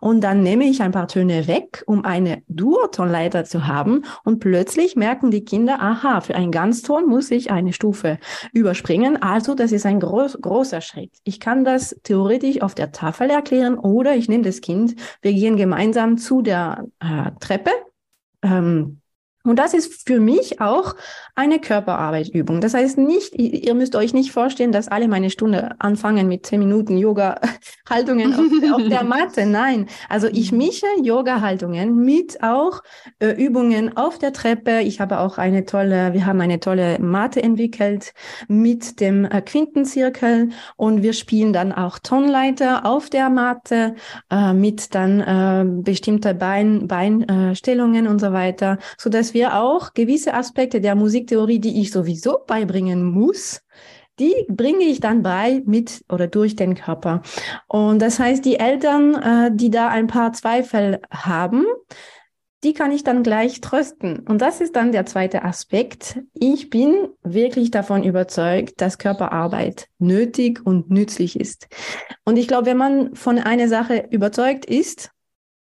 [0.00, 4.96] und dann nehme ich ein paar Töne weg, um eine Dur-Tonleiter zu haben und plötzlich
[4.96, 8.18] merken die Kinder, aha, für einen Ganzton muss ich eine Stufe
[8.52, 9.20] überspringen.
[9.20, 11.12] Also das ist ein groß, großer Schritt.
[11.24, 15.56] Ich kann das theoretisch auf der Tafel erklären oder ich nehme das Kind, wir gehen
[15.56, 17.70] gemeinsam zu der äh, Treppe.
[18.42, 19.00] Ähm,
[19.46, 20.94] und das ist für mich auch
[21.34, 22.60] eine Körperarbeitübung.
[22.60, 26.58] Das heißt nicht, ihr müsst euch nicht vorstellen, dass alle meine Stunde anfangen mit zehn
[26.58, 29.44] Minuten Yoga-Haltungen auf, auf, der Matte.
[29.44, 30.58] Nein, also ich mhm.
[30.58, 32.82] mische Yoga-Haltungen mit auch
[33.18, 34.80] äh, Übungen auf der Treppe.
[34.80, 38.14] Ich habe auch eine tolle, wir haben eine tolle Matte entwickelt
[38.48, 43.94] mit dem äh, Quintenzirkel und wir spielen dann auch Tonleiter auf der Matte
[44.30, 50.32] äh, mit dann äh, bestimmte Bein, Beinstellungen und so weiter, so dass wir auch gewisse
[50.32, 53.60] Aspekte der Musiktheorie, die ich sowieso beibringen muss,
[54.18, 57.20] die bringe ich dann bei mit oder durch den Körper.
[57.68, 61.66] Und das heißt, die Eltern, äh, die da ein paar Zweifel haben,
[62.64, 64.20] die kann ich dann gleich trösten.
[64.20, 66.18] Und das ist dann der zweite Aspekt.
[66.32, 71.68] Ich bin wirklich davon überzeugt, dass Körperarbeit nötig und nützlich ist.
[72.24, 75.10] Und ich glaube, wenn man von einer Sache überzeugt ist,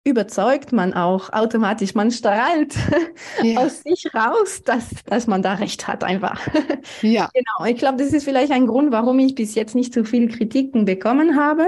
[0.08, 2.76] überzeugt man auch automatisch, man strahlt
[3.43, 3.60] ja.
[3.60, 6.41] aus sich raus, dass, dass man da recht hat einfach.
[7.02, 7.30] Ja.
[7.34, 10.30] Genau, ich glaube, das ist vielleicht ein Grund, warum ich bis jetzt nicht so viel
[10.30, 11.67] Kritiken bekommen habe.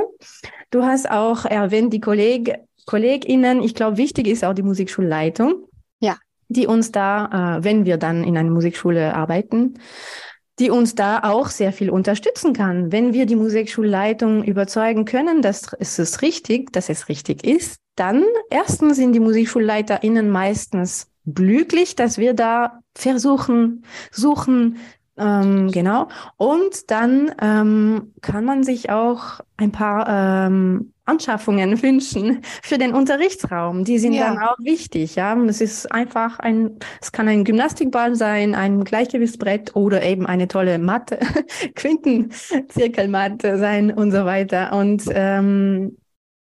[0.72, 5.68] Du hast auch erwähnt, die Kolleg KollegInnen, ich glaube, wichtig ist auch die Musikschulleitung.
[6.00, 6.18] Ja.
[6.48, 9.76] Die uns da, äh, wenn wir dann in einer Musikschule arbeiten,
[10.60, 12.92] die uns da auch sehr viel unterstützen kann.
[12.92, 18.98] Wenn wir die Musikschulleitung überzeugen können, dass es richtig, dass es richtig ist, dann erstens
[18.98, 24.78] sind die MusikschulleiterInnen meistens glücklich, dass wir da versuchen, suchen,
[25.20, 26.08] ähm, genau.
[26.38, 30.08] Und dann ähm, kann man sich auch ein paar
[30.48, 33.84] ähm, Anschaffungen wünschen für den Unterrichtsraum.
[33.84, 34.34] Die sind ja.
[34.34, 35.16] dann auch wichtig.
[35.16, 40.48] Ja, es ist einfach ein, es kann ein Gymnastikball sein, ein Gleichgewichtsbrett oder eben eine
[40.48, 41.20] tolle Matte,
[41.76, 44.74] Quintenzirkelmatte sein und so weiter.
[44.74, 45.98] Und ähm,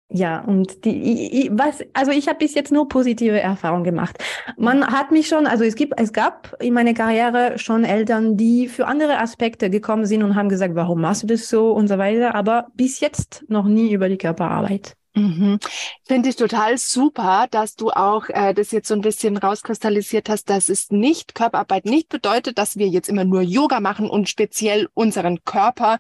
[0.09, 4.17] ja, und die, was, also ich habe bis jetzt nur positive Erfahrungen gemacht.
[4.57, 8.69] Man hat mich schon, also es gibt, es gab in meiner Karriere schon Eltern, die
[8.69, 11.99] für andere Aspekte gekommen sind und haben gesagt, warum machst du das so und so
[11.99, 14.97] weiter, aber bis jetzt noch nie über die Körperarbeit.
[15.17, 15.59] Mhm.
[16.07, 20.51] Finde ich total super, dass du auch äh, das jetzt so ein bisschen rauskristallisiert hast,
[20.51, 24.89] dass es nicht Körperarbeit nicht bedeutet, dass wir jetzt immer nur Yoga machen und speziell
[24.93, 25.99] unseren Körper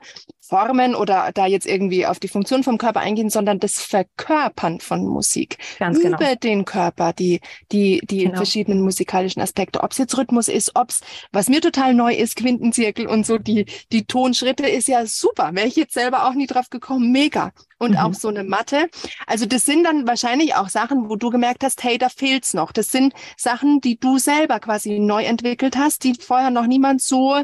[0.48, 5.06] formen oder da jetzt irgendwie auf die Funktion vom Körper eingehen, sondern das Verkörpern von
[5.06, 6.16] Musik Ganz genau.
[6.16, 7.40] über den Körper, die
[7.72, 8.36] die die genau.
[8.36, 11.00] verschiedenen musikalischen Aspekte, ob es jetzt Rhythmus ist, ob es
[11.32, 15.66] was mir total neu ist, Quintenzirkel und so die die Tonschritte ist ja super, wäre
[15.66, 17.96] ich jetzt selber auch nie drauf gekommen, mega und mhm.
[17.98, 18.88] auch so eine Matte.
[19.26, 22.72] Also das sind dann wahrscheinlich auch Sachen, wo du gemerkt hast, hey, da fehlt's noch.
[22.72, 27.42] Das sind Sachen, die du selber quasi neu entwickelt hast, die vorher noch niemand so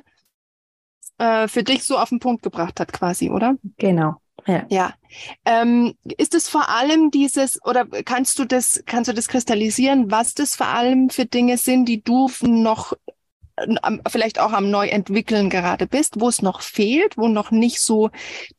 [1.19, 3.57] äh, für dich so auf den Punkt gebracht hat, quasi, oder?
[3.79, 4.17] Genau.
[4.47, 4.67] Ja.
[4.71, 4.95] ja.
[5.45, 10.35] Ähm, ist es vor allem dieses, oder kannst du das, kannst du das kristallisieren, was
[10.35, 12.95] das vor allem für Dinge sind, die du noch
[14.09, 18.11] vielleicht auch am Neuentwickeln gerade bist, wo es noch fehlt, wo noch nicht so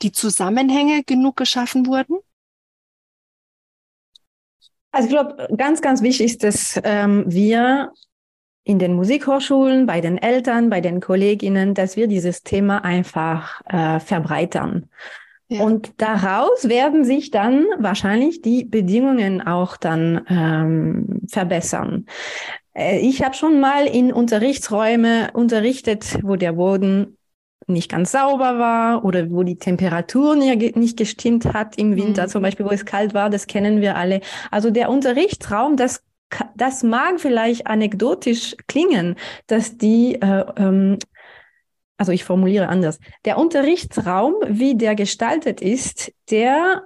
[0.02, 2.20] die Zusammenhänge genug geschaffen wurden?
[4.92, 7.92] Also ich glaube, ganz, ganz wichtig ist, dass ähm, wir
[8.64, 14.00] in den Musikhochschulen, bei den Eltern, bei den Kolleginnen, dass wir dieses Thema einfach äh,
[14.00, 14.90] verbreitern.
[15.50, 15.62] Ja.
[15.62, 22.06] Und daraus werden sich dann wahrscheinlich die Bedingungen auch dann ähm, verbessern.
[22.74, 27.18] Äh, ich habe schon mal in Unterrichtsräume unterrichtet, wo der Boden
[27.68, 32.28] nicht ganz sauber war oder wo die Temperatur nicht gestimmt hat im Winter, mhm.
[32.30, 34.22] zum Beispiel, wo es kalt war, das kennen wir alle.
[34.52, 36.04] Also der Unterrichtsraum, das
[36.56, 39.16] das mag vielleicht anekdotisch klingen,
[39.48, 40.98] dass die, äh, ähm,
[41.98, 46.84] also ich formuliere anders, der Unterrichtsraum, wie der gestaltet ist, der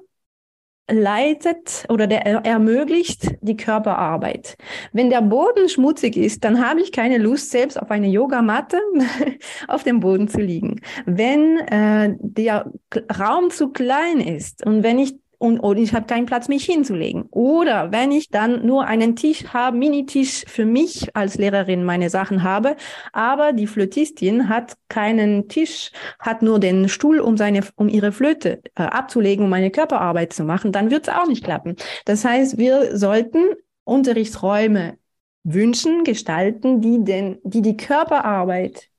[0.90, 4.56] leitet oder der ermöglicht die Körperarbeit.
[4.94, 8.80] Wenn der Boden schmutzig ist, dann habe ich keine Lust, selbst auf eine Yogamatte
[9.68, 10.82] auf dem Boden zu liegen.
[11.06, 12.72] Wenn äh, der
[13.20, 17.24] Raum zu klein ist und wenn ich und, und ich habe keinen Platz, mich hinzulegen.
[17.30, 22.44] Oder wenn ich dann nur einen Tisch habe, Minitisch für mich als Lehrerin meine Sachen
[22.44, 22.76] habe,
[23.14, 28.62] aber die Flötistin hat keinen Tisch, hat nur den Stuhl, um seine, um ihre Flöte
[28.76, 31.76] äh, abzulegen, um meine Körperarbeit zu machen, dann wird es auch nicht klappen.
[32.06, 33.44] Das heißt, wir sollten
[33.84, 34.98] Unterrichtsräume
[35.44, 38.90] wünschen, gestalten, die den, die die Körperarbeit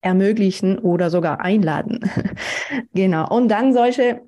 [0.00, 2.00] ermöglichen oder sogar einladen.
[2.92, 3.34] genau.
[3.34, 4.20] Und dann solche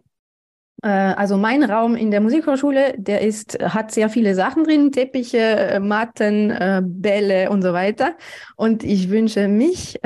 [0.82, 5.80] also mein Raum in der Musikhochschule, der ist, hat sehr viele Sachen drin, Teppiche, äh,
[5.80, 8.14] Matten, äh, Bälle und so weiter.
[8.56, 9.98] Und ich wünsche mich,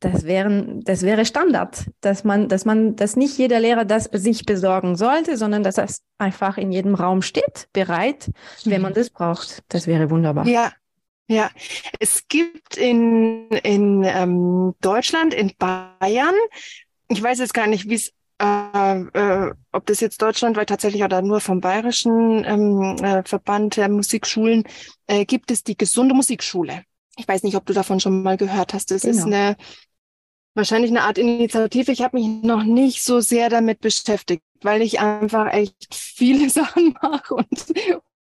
[0.00, 4.44] das wären, das wäre Standard, dass man, dass man, dass nicht jeder Lehrer das sich
[4.44, 8.30] besorgen sollte, sondern dass das einfach in jedem Raum steht, bereit,
[8.64, 8.96] wenn man mhm.
[8.96, 9.62] das braucht.
[9.68, 10.46] Das wäre wunderbar.
[10.46, 10.72] Ja,
[11.28, 11.50] ja,
[11.98, 16.34] es gibt in, in ähm, Deutschland, in Bayern,
[17.08, 21.22] ich weiß jetzt gar nicht, wie es äh, äh, ob das jetzt deutschlandweit tatsächlich oder
[21.22, 24.64] nur vom bayerischen ähm, äh, Verband der Musikschulen,
[25.06, 26.82] äh, gibt es die gesunde Musikschule.
[27.16, 28.90] Ich weiß nicht, ob du davon schon mal gehört hast.
[28.90, 29.16] Das genau.
[29.16, 29.56] ist eine
[30.56, 31.92] wahrscheinlich eine Art Initiative.
[31.92, 36.94] Ich habe mich noch nicht so sehr damit beschäftigt, weil ich einfach echt viele Sachen
[37.00, 37.34] mache.
[37.34, 37.66] Und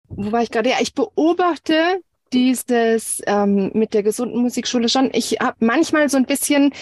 [0.08, 0.70] wo war ich gerade?
[0.70, 2.00] Ja, ich beobachte
[2.32, 5.10] dieses ähm, mit der gesunden Musikschule schon.
[5.12, 6.72] Ich habe manchmal so ein bisschen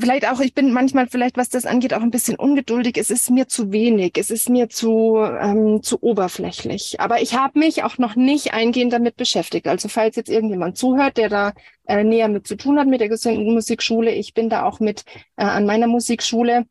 [0.00, 2.96] vielleicht auch, ich bin manchmal vielleicht, was das angeht, auch ein bisschen ungeduldig.
[2.98, 7.00] Es ist mir zu wenig, es ist mir zu, ähm, zu oberflächlich.
[7.00, 9.68] Aber ich habe mich auch noch nicht eingehend damit beschäftigt.
[9.68, 11.52] Also falls jetzt irgendjemand zuhört, der da
[11.86, 15.04] äh, näher mit zu tun hat mit der gesunden Musikschule, ich bin da auch mit
[15.36, 16.66] äh, an meiner Musikschule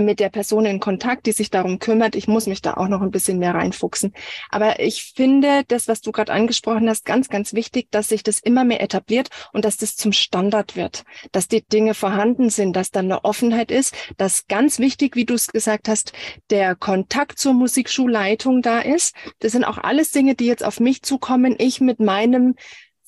[0.00, 2.16] mit der Person in Kontakt, die sich darum kümmert.
[2.16, 4.12] Ich muss mich da auch noch ein bisschen mehr reinfuchsen.
[4.50, 8.40] Aber ich finde das, was du gerade angesprochen hast, ganz, ganz wichtig, dass sich das
[8.40, 12.90] immer mehr etabliert und dass das zum Standard wird, dass die Dinge vorhanden sind, dass
[12.90, 16.12] dann eine Offenheit ist, dass ganz wichtig, wie du es gesagt hast,
[16.50, 19.14] der Kontakt zur Musikschulleitung da ist.
[19.38, 21.54] Das sind auch alles Dinge, die jetzt auf mich zukommen.
[21.58, 22.54] Ich mit meinem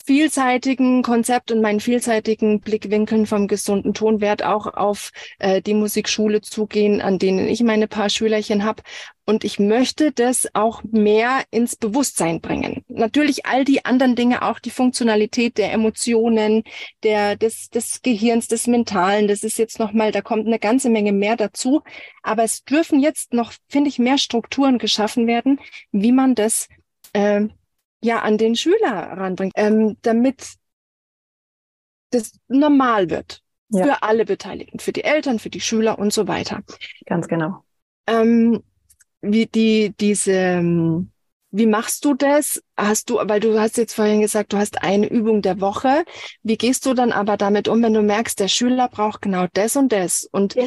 [0.09, 7.03] vielseitigen Konzept und meinen vielseitigen Blickwinkeln vom gesunden Tonwert auch auf äh, die Musikschule zugehen,
[7.03, 8.83] an denen ich meine paar Schülerchen habe.
[9.27, 12.87] Und ich möchte das auch mehr ins Bewusstsein bringen.
[12.89, 16.63] Natürlich all die anderen Dinge, auch die Funktionalität der Emotionen,
[17.03, 21.13] der, des, des Gehirns, des Mentalen, das ist jetzt nochmal, da kommt eine ganze Menge
[21.13, 21.83] mehr dazu.
[22.23, 25.61] Aber es dürfen jetzt noch, finde ich, mehr Strukturen geschaffen werden,
[25.93, 26.69] wie man das
[27.13, 27.43] äh,
[28.03, 30.55] ja an den Schüler ranbringt, ähm, damit
[32.11, 33.85] das normal wird ja.
[33.85, 36.63] für alle Beteiligten, für die Eltern, für die Schüler und so weiter.
[37.07, 37.65] Ganz genau.
[38.07, 38.63] Ähm,
[39.21, 41.11] wie die diese ähm,
[41.51, 42.63] wie machst du das?
[42.77, 46.05] Hast du, weil du hast jetzt vorhin gesagt, du hast eine Übung der Woche.
[46.43, 49.77] Wie gehst du dann aber damit um, wenn du merkst, der Schüler braucht genau das
[49.77, 50.65] und das und ja.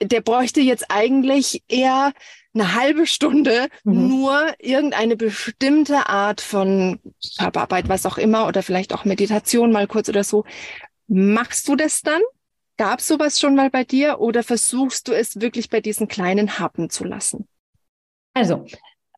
[0.00, 2.12] der bräuchte jetzt eigentlich eher
[2.54, 4.08] eine halbe Stunde mhm.
[4.08, 7.00] nur irgendeine bestimmte Art von
[7.38, 10.44] Körperarbeit, was auch immer, oder vielleicht auch Meditation mal kurz oder so.
[11.08, 12.22] Machst du das dann?
[12.76, 16.58] Gab es sowas schon mal bei dir oder versuchst du es wirklich bei diesen kleinen
[16.58, 17.46] Happen zu lassen?
[18.34, 18.66] Also,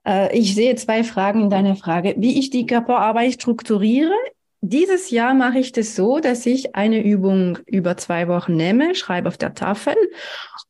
[0.06, 2.14] äh, ich sehe zwei Fragen in deiner Frage.
[2.18, 4.14] Wie ich die Körperarbeit strukturiere,
[4.60, 9.28] dieses Jahr mache ich das so, dass ich eine Übung über zwei Wochen nehme, schreibe
[9.28, 9.94] auf der Tafel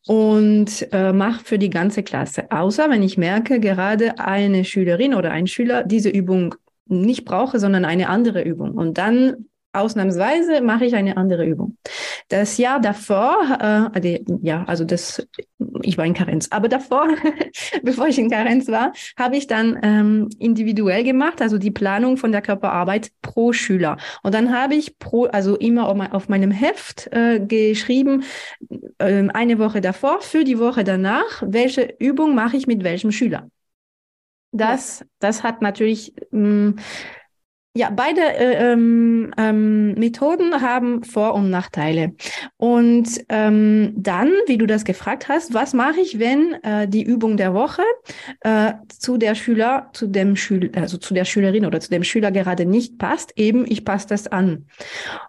[0.07, 2.51] und äh, mache für die ganze Klasse.
[2.51, 6.55] Außer wenn ich merke, gerade eine Schülerin oder ein Schüler diese Übung
[6.87, 8.73] nicht brauche, sondern eine andere Übung.
[8.73, 11.77] Und dann ausnahmsweise mache ich eine andere Übung.
[12.29, 15.27] Das Jahr davor, äh, die, ja, also das,
[15.83, 17.09] ich war in Karenz, aber davor,
[17.83, 22.33] bevor ich in Karenz war, habe ich dann ähm, individuell gemacht, also die Planung von
[22.33, 23.97] der Körperarbeit pro Schüler.
[24.23, 28.25] Und dann habe ich pro, also immer auf meinem Heft äh, geschrieben,
[28.99, 33.49] äh, eine Woche davor, für die Woche danach, welche Übung mache ich mit welchem Schüler.
[34.53, 36.77] Das, das hat natürlich mh, mm,
[37.77, 42.15] ja, beide äh, ähm, ähm, Methoden haben Vor- und Nachteile.
[42.57, 47.37] Und ähm, dann, wie du das gefragt hast, was mache ich, wenn äh, die Übung
[47.37, 47.83] der Woche
[48.41, 52.33] äh, zu der Schüler, zu dem Schüler, also zu der Schülerin oder zu dem Schüler
[52.33, 53.35] gerade nicht passt?
[53.37, 54.67] Eben, ich passe das an.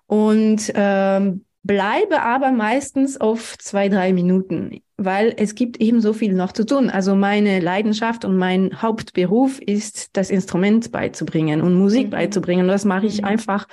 [0.06, 6.34] Und ähm, bleibe aber meistens auf zwei, drei Minuten, weil es gibt eben so viel
[6.34, 6.90] noch zu tun.
[6.90, 12.12] Also meine Leidenschaft und mein Hauptberuf ist, das Instrument beizubringen und Musik mhm.
[12.12, 12.68] beizubringen.
[12.68, 13.28] Das mache ich mhm.
[13.28, 13.68] einfach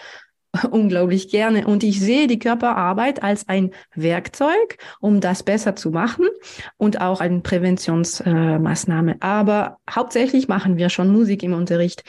[0.71, 1.67] unglaublich gerne.
[1.67, 6.27] Und ich sehe die Körperarbeit als ein Werkzeug, um das besser zu machen
[6.77, 9.13] und auch eine Präventionsmaßnahme.
[9.13, 12.05] Äh, Aber hauptsächlich machen wir schon Musik im Unterricht.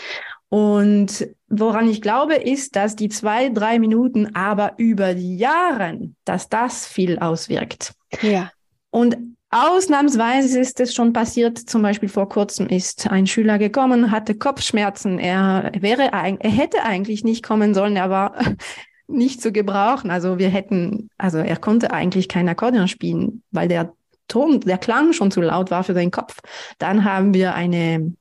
[0.49, 6.49] Und woran ich glaube, ist, dass die zwei, drei Minuten aber über die Jahre, dass
[6.49, 7.93] das viel auswirkt.
[8.21, 8.51] Ja.
[8.95, 9.17] Und
[9.49, 15.19] ausnahmsweise ist es schon passiert, zum Beispiel vor kurzem ist ein Schüler gekommen, hatte Kopfschmerzen.
[15.19, 18.39] Er wäre, er hätte eigentlich nicht kommen sollen, er war
[19.07, 20.11] nicht zu gebrauchen.
[20.11, 23.91] Also wir hätten, also er konnte eigentlich kein Akkordeon spielen, weil der
[24.29, 26.39] Ton, der Klang schon zu laut war für seinen Kopf.
[26.77, 28.13] Dann haben wir eine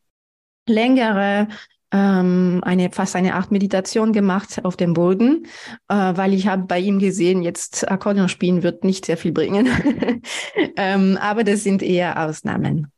[0.66, 1.46] längere
[1.94, 5.46] ähm, eine fast eine Art Meditation gemacht auf dem Boden,
[5.88, 9.68] äh, weil ich habe bei ihm gesehen, jetzt Akkordeon spielen wird nicht sehr viel bringen.
[10.76, 12.90] ähm, aber das sind eher Ausnahmen.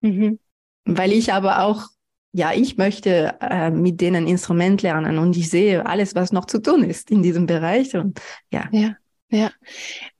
[0.00, 0.40] Mhm.
[0.84, 1.84] Weil ich aber auch,
[2.32, 6.60] ja, ich möchte äh, mit denen Instrument lernen und ich sehe alles, was noch zu
[6.60, 8.20] tun ist in diesem Bereich und
[8.52, 8.68] ja.
[8.72, 8.96] Ja.
[9.30, 9.52] Ja.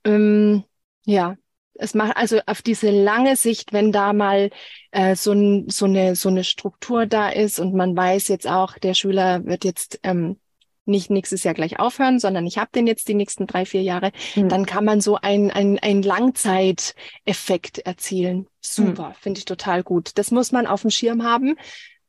[0.05, 0.63] Ähm,
[1.05, 1.35] ja,
[1.81, 4.51] es macht also auf diese lange Sicht, wenn da mal
[4.91, 8.77] äh, so, ein, so, eine, so eine Struktur da ist und man weiß jetzt auch,
[8.77, 10.37] der Schüler wird jetzt ähm,
[10.85, 14.11] nicht nächstes Jahr gleich aufhören, sondern ich habe den jetzt die nächsten drei, vier Jahre,
[14.35, 14.49] mhm.
[14.49, 18.47] dann kann man so einen ein Langzeiteffekt erzielen.
[18.61, 19.13] Super, mhm.
[19.19, 20.11] finde ich total gut.
[20.15, 21.55] Das muss man auf dem Schirm haben.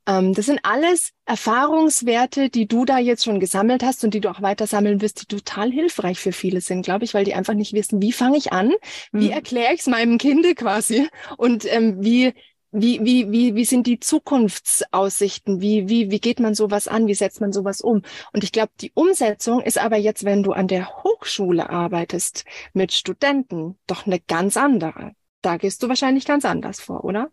[0.07, 4.29] Ähm, das sind alles Erfahrungswerte, die du da jetzt schon gesammelt hast und die du
[4.29, 7.53] auch weiter sammeln wirst, die total hilfreich für viele sind, glaube ich, weil die einfach
[7.53, 8.73] nicht wissen, wie fange ich an,
[9.11, 9.31] wie mhm.
[9.31, 12.33] erkläre ich es meinem Kinde quasi und ähm, wie
[12.75, 15.61] wie, wie, wie, wie sind die Zukunftsaussichten?
[15.61, 17.05] Wie, wie, wie geht man sowas an?
[17.05, 18.01] Wie setzt man sowas um?
[18.33, 22.91] Und ich glaube, die Umsetzung ist aber jetzt, wenn du an der Hochschule arbeitest mit
[22.91, 25.11] Studenten, doch eine ganz andere.
[25.43, 27.29] Da gehst du wahrscheinlich ganz anders vor, oder?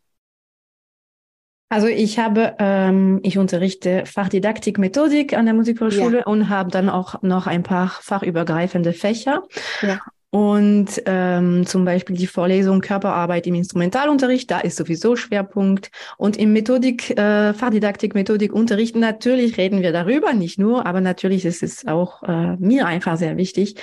[1.72, 6.26] Also ich habe, ähm, ich unterrichte Fachdidaktik, Methodik an der Musikhochschule ja.
[6.26, 9.44] und habe dann auch noch ein paar fachübergreifende Fächer.
[9.80, 10.00] Ja.
[10.32, 15.90] Und ähm, zum Beispiel die Vorlesung Körperarbeit im Instrumentalunterricht, da ist sowieso Schwerpunkt.
[16.18, 21.64] Und im Methodik, äh, Fachdidaktik, Methodikunterricht, natürlich reden wir darüber, nicht nur, aber natürlich ist
[21.64, 23.74] es auch äh, mir einfach sehr wichtig.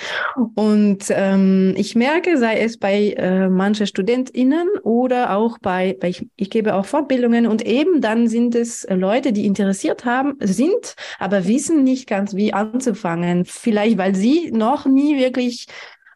[0.54, 6.30] Und ähm, ich merke, sei es bei äh, manchen StudentInnen oder auch bei, bei ich,
[6.36, 11.46] ich gebe auch Fortbildungen und eben dann sind es Leute, die interessiert haben, sind, aber
[11.46, 13.44] wissen nicht ganz, wie anzufangen.
[13.44, 15.66] Vielleicht, weil sie noch nie wirklich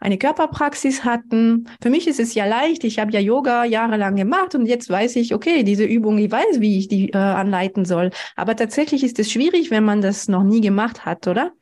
[0.02, 1.68] eine Körperpraxis hatten.
[1.80, 2.82] Für mich ist es ja leicht.
[2.82, 6.60] Ich habe ja Yoga jahrelang gemacht und jetzt weiß ich, okay, diese Übung, ich weiß,
[6.60, 8.10] wie ich die äh, anleiten soll.
[8.34, 11.52] Aber tatsächlich ist es schwierig, wenn man das noch nie gemacht hat, oder?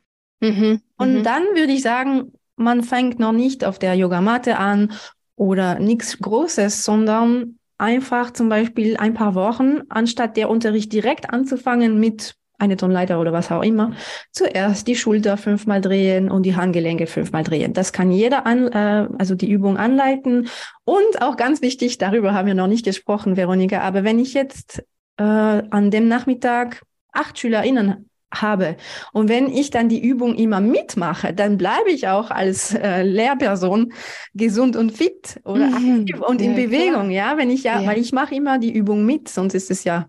[0.41, 1.23] Mhm, und mhm.
[1.23, 4.91] dann würde ich sagen, man fängt noch nicht auf der Yogamatte an
[5.35, 11.99] oder nichts Großes, sondern einfach zum Beispiel ein paar Wochen, anstatt der Unterricht direkt anzufangen
[11.99, 13.91] mit eine Tonleiter oder was auch immer,
[14.31, 17.73] zuerst die Schulter fünfmal drehen und die Handgelenke fünfmal drehen.
[17.73, 20.47] Das kann jeder an, äh, also die Übung anleiten.
[20.85, 24.83] Und auch ganz wichtig, darüber haben wir noch nicht gesprochen, Veronika, aber wenn ich jetzt
[25.17, 28.77] äh, an dem Nachmittag acht SchülerInnen habe.
[29.11, 33.91] Und wenn ich dann die Übung immer mitmache, dann bleibe ich auch als äh, Lehrperson
[34.33, 35.99] gesund und fit oder mhm.
[35.99, 37.31] aktiv und ja, in Bewegung, klar.
[37.33, 37.87] ja, wenn ich ja, ja.
[37.89, 40.07] weil ich mache immer die Übung mit, sonst ist es ja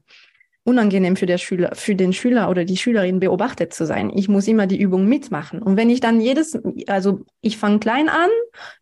[0.65, 4.13] unangenehm für, Schüler, für den Schüler oder die Schülerin beobachtet zu sein.
[4.15, 5.61] Ich muss immer die Übung mitmachen.
[5.61, 8.31] Und wenn ich dann jedes, also ich fange klein an,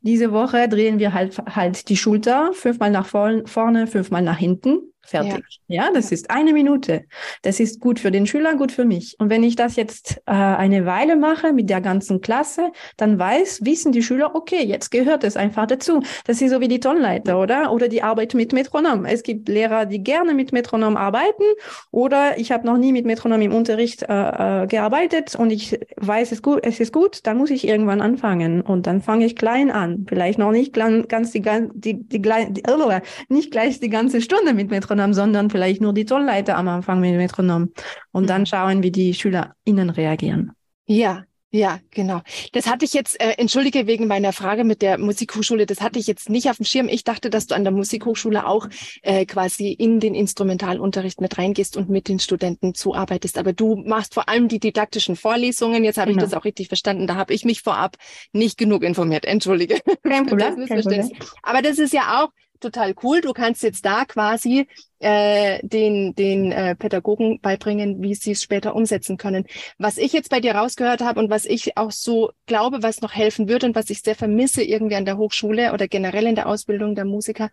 [0.00, 5.61] diese Woche drehen wir halt, halt die Schulter fünfmal nach vorne, fünfmal nach hinten Fertig.
[5.66, 6.14] Ja, ja das ja.
[6.14, 7.05] ist eine Minute.
[7.42, 9.16] Das ist gut für den Schüler, gut für mich.
[9.18, 13.61] Und wenn ich das jetzt äh, eine Weile mache mit der ganzen Klasse, dann weiß,
[13.64, 16.03] wissen die Schüler, okay, jetzt gehört es einfach dazu.
[16.26, 17.72] Das ist so wie die Tonleiter, oder?
[17.72, 19.05] Oder die Arbeit mit Metronom.
[19.05, 21.44] Es gibt Lehrer, die gerne mit Metronom arbeiten.
[21.90, 26.32] Oder ich habe noch nie mit Metronom im Unterricht äh, äh, gearbeitet und ich weiß,
[26.32, 28.61] es, gut, es ist gut, dann muss ich irgendwann anfangen.
[28.61, 30.05] Und dann fange ich klein an.
[30.09, 34.70] Vielleicht noch nicht ganz die, die, die, die, die nicht gleich die ganze Stunde mit
[34.70, 37.72] Metronom Metronom, sondern vielleicht nur die Tonleiter am Anfang mit Metronom
[38.12, 38.26] und mhm.
[38.26, 40.53] dann schauen, wie die SchülerInnen reagieren.
[40.86, 42.20] Ja, ja, genau.
[42.53, 46.07] Das hatte ich jetzt, äh, entschuldige wegen meiner Frage mit der Musikhochschule, das hatte ich
[46.07, 46.88] jetzt nicht auf dem Schirm.
[46.88, 48.68] Ich dachte, dass du an der Musikhochschule auch
[49.03, 53.36] äh, quasi in den Instrumentalunterricht mit reingehst und mit den Studenten zuarbeitest.
[53.36, 55.82] Aber du machst vor allem die didaktischen Vorlesungen.
[55.82, 56.22] Jetzt habe genau.
[56.22, 57.09] ich das auch richtig verstanden.
[57.09, 57.97] Da habe ich mich vorab
[58.32, 59.24] nicht genug informiert.
[59.24, 59.80] Entschuldige.
[60.05, 60.66] Kein Problem.
[60.66, 61.11] Kein Problem.
[61.43, 62.28] Aber das ist ja auch,
[62.61, 63.20] total cool.
[63.20, 68.74] Du kannst jetzt da quasi äh, den, den äh, Pädagogen beibringen, wie sie es später
[68.74, 69.46] umsetzen können.
[69.78, 73.14] Was ich jetzt bei dir rausgehört habe und was ich auch so glaube, was noch
[73.14, 76.48] helfen würde und was ich sehr vermisse irgendwie an der Hochschule oder generell in der
[76.48, 77.50] Ausbildung der Musiker,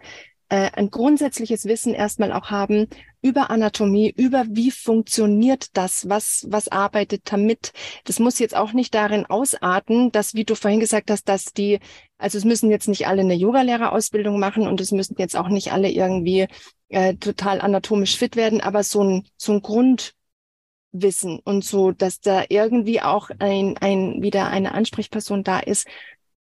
[0.49, 2.87] äh, ein grundsätzliches Wissen erstmal auch haben
[3.21, 7.73] über Anatomie, über wie funktioniert das, was, was arbeitet damit.
[8.05, 11.79] Das muss jetzt auch nicht darin ausarten, dass, wie du vorhin gesagt hast, dass die,
[12.17, 15.71] also es müssen jetzt nicht alle eine Yogalehrerausbildung machen und es müssen jetzt auch nicht
[15.71, 16.47] alle irgendwie
[16.89, 22.43] äh, total anatomisch fit werden, aber so ein, so ein Grundwissen und so, dass da
[22.49, 25.87] irgendwie auch ein, ein, wieder eine Ansprechperson da ist,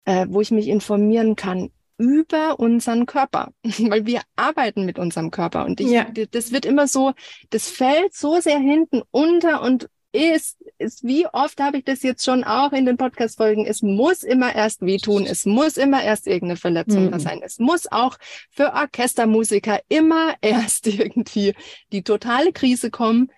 [0.06, 5.66] äh, wo ich mich informieren kann über unseren Körper, weil wir arbeiten mit unserem Körper.
[5.66, 6.06] Und ich, ja.
[6.32, 7.14] das wird immer so,
[7.50, 12.24] das fällt so sehr hinten unter und ist, ist, wie oft habe ich das jetzt
[12.24, 16.58] schon auch in den Podcast-Folgen, es muss immer erst wehtun, es muss immer erst irgendeine
[16.58, 17.20] Verletzung mhm.
[17.20, 17.42] sein.
[17.44, 18.18] Es muss auch
[18.50, 21.54] für Orchestermusiker immer erst irgendwie
[21.92, 23.30] die totale Krise kommen,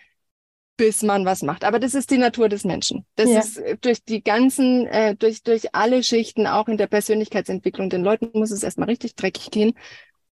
[0.78, 1.64] bis man was macht.
[1.64, 3.06] Aber das ist die Natur des Menschen.
[3.16, 3.40] Das ja.
[3.40, 7.90] ist äh, durch die ganzen, äh, durch, durch alle Schichten, auch in der Persönlichkeitsentwicklung.
[7.90, 9.74] Den Leuten muss es erstmal richtig dreckig gehen,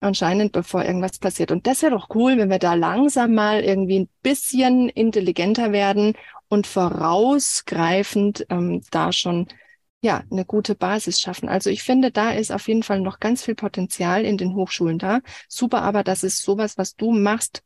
[0.01, 1.51] anscheinend, bevor irgendwas passiert.
[1.51, 6.13] Und das wäre doch cool, wenn wir da langsam mal irgendwie ein bisschen intelligenter werden
[6.49, 9.47] und vorausgreifend ähm, da schon
[10.03, 11.47] ja, eine gute Basis schaffen.
[11.47, 14.97] Also ich finde, da ist auf jeden Fall noch ganz viel Potenzial in den Hochschulen
[14.97, 15.21] da.
[15.47, 17.63] Super, aber das ist sowas, was du machst,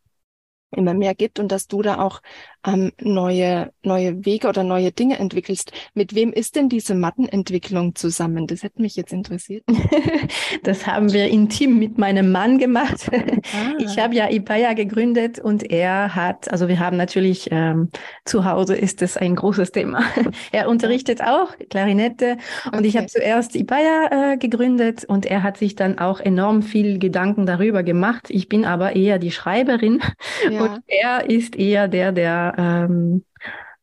[0.72, 2.22] immer mehr gibt und dass du da auch
[2.66, 5.72] ähm, neue, neue Wege oder neue Dinge entwickelst.
[5.94, 8.48] Mit wem ist denn diese Mattenentwicklung zusammen?
[8.48, 9.64] Das hätte mich jetzt interessiert.
[10.64, 13.10] das haben wir intim mit meinem Mann gemacht.
[13.12, 13.74] Ah.
[13.80, 17.90] Ich habe ja Ipaya gegründet und er hat, also wir haben natürlich ähm,
[18.26, 20.04] zu Hause ist es ein großes Thema.
[20.52, 22.88] er unterrichtet auch Klarinette und okay.
[22.88, 27.46] ich habe zuerst Ipaya äh, gegründet und er hat sich dann auch enorm viel Gedanken
[27.46, 28.28] darüber gemacht.
[28.30, 30.02] Ich bin aber eher die Schreiberin
[30.50, 30.62] ja.
[30.62, 33.24] und er ist eher der, der ähm,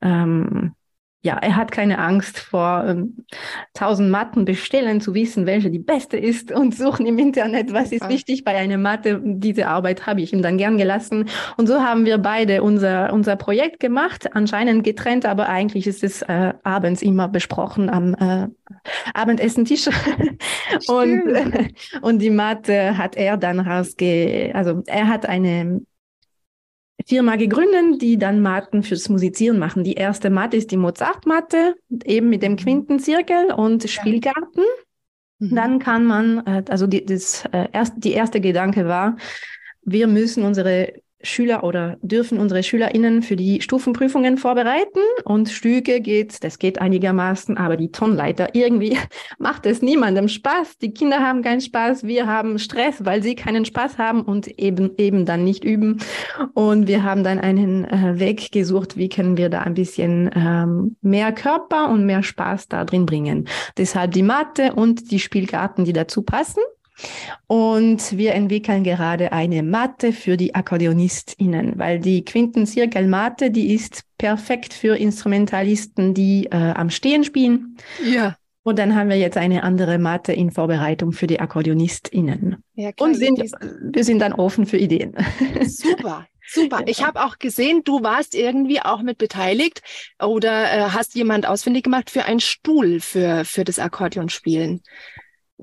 [0.00, 0.74] ähm,
[1.24, 3.24] ja, er hat keine Angst vor ähm,
[3.74, 8.08] tausend Matten bestellen, zu wissen, welche die beste ist und suchen im Internet, was ist
[8.08, 9.20] wichtig bei einer Matte.
[9.22, 11.28] Diese Arbeit habe ich ihm dann gern gelassen.
[11.56, 16.22] Und so haben wir beide unser, unser Projekt gemacht, anscheinend getrennt, aber eigentlich ist es
[16.22, 18.48] äh, abends immer besprochen am äh,
[19.14, 19.86] Abendessentisch.
[20.88, 21.68] und, äh,
[22.02, 25.82] und die Matte hat er dann rausge, also er hat eine
[27.06, 29.84] Firma gegründet, die dann Matten fürs Musizieren machen.
[29.84, 31.74] Die erste Matte ist die Mozart-Matte,
[32.04, 32.56] eben mit dem mhm.
[32.56, 34.64] Quintenzirkel und Spielgarten.
[35.38, 35.54] Mhm.
[35.54, 39.16] Dann kann man, äh, also die, das, äh, erst, die erste Gedanke war,
[39.84, 46.42] wir müssen unsere Schüler oder dürfen unsere SchülerInnen für die Stufenprüfungen vorbereiten und Stücke geht,
[46.44, 48.98] das geht einigermaßen, aber die Tonleiter irgendwie
[49.38, 50.78] macht es niemandem Spaß.
[50.78, 54.92] Die Kinder haben keinen Spaß, wir haben Stress, weil sie keinen Spaß haben und eben,
[54.98, 55.98] eben dann nicht üben.
[56.54, 60.96] Und wir haben dann einen äh, Weg gesucht, wie können wir da ein bisschen ähm,
[61.02, 63.48] mehr Körper und mehr Spaß da drin bringen.
[63.76, 66.62] Deshalb die Mathe und die Spielgarten, die dazu passen.
[67.46, 74.74] Und wir entwickeln gerade eine Matte für die AkkordeonistInnen, weil die Quintenzirkelmatte, die ist perfekt
[74.74, 77.76] für Instrumentalisten, die äh, am Stehen spielen.
[78.04, 78.36] Ja.
[78.64, 82.62] Und dann haben wir jetzt eine andere Matte in Vorbereitung für die AkkordeonistInnen.
[82.74, 85.16] Ja, klar, Und sind, wir sind dann offen für Ideen.
[85.66, 86.26] Super.
[86.46, 86.82] Super.
[86.86, 89.80] Ich habe auch gesehen, du warst irgendwie auch mit beteiligt
[90.20, 94.82] oder äh, hast jemand ausfindig gemacht für einen Stuhl für, für das Akkordeonspielen.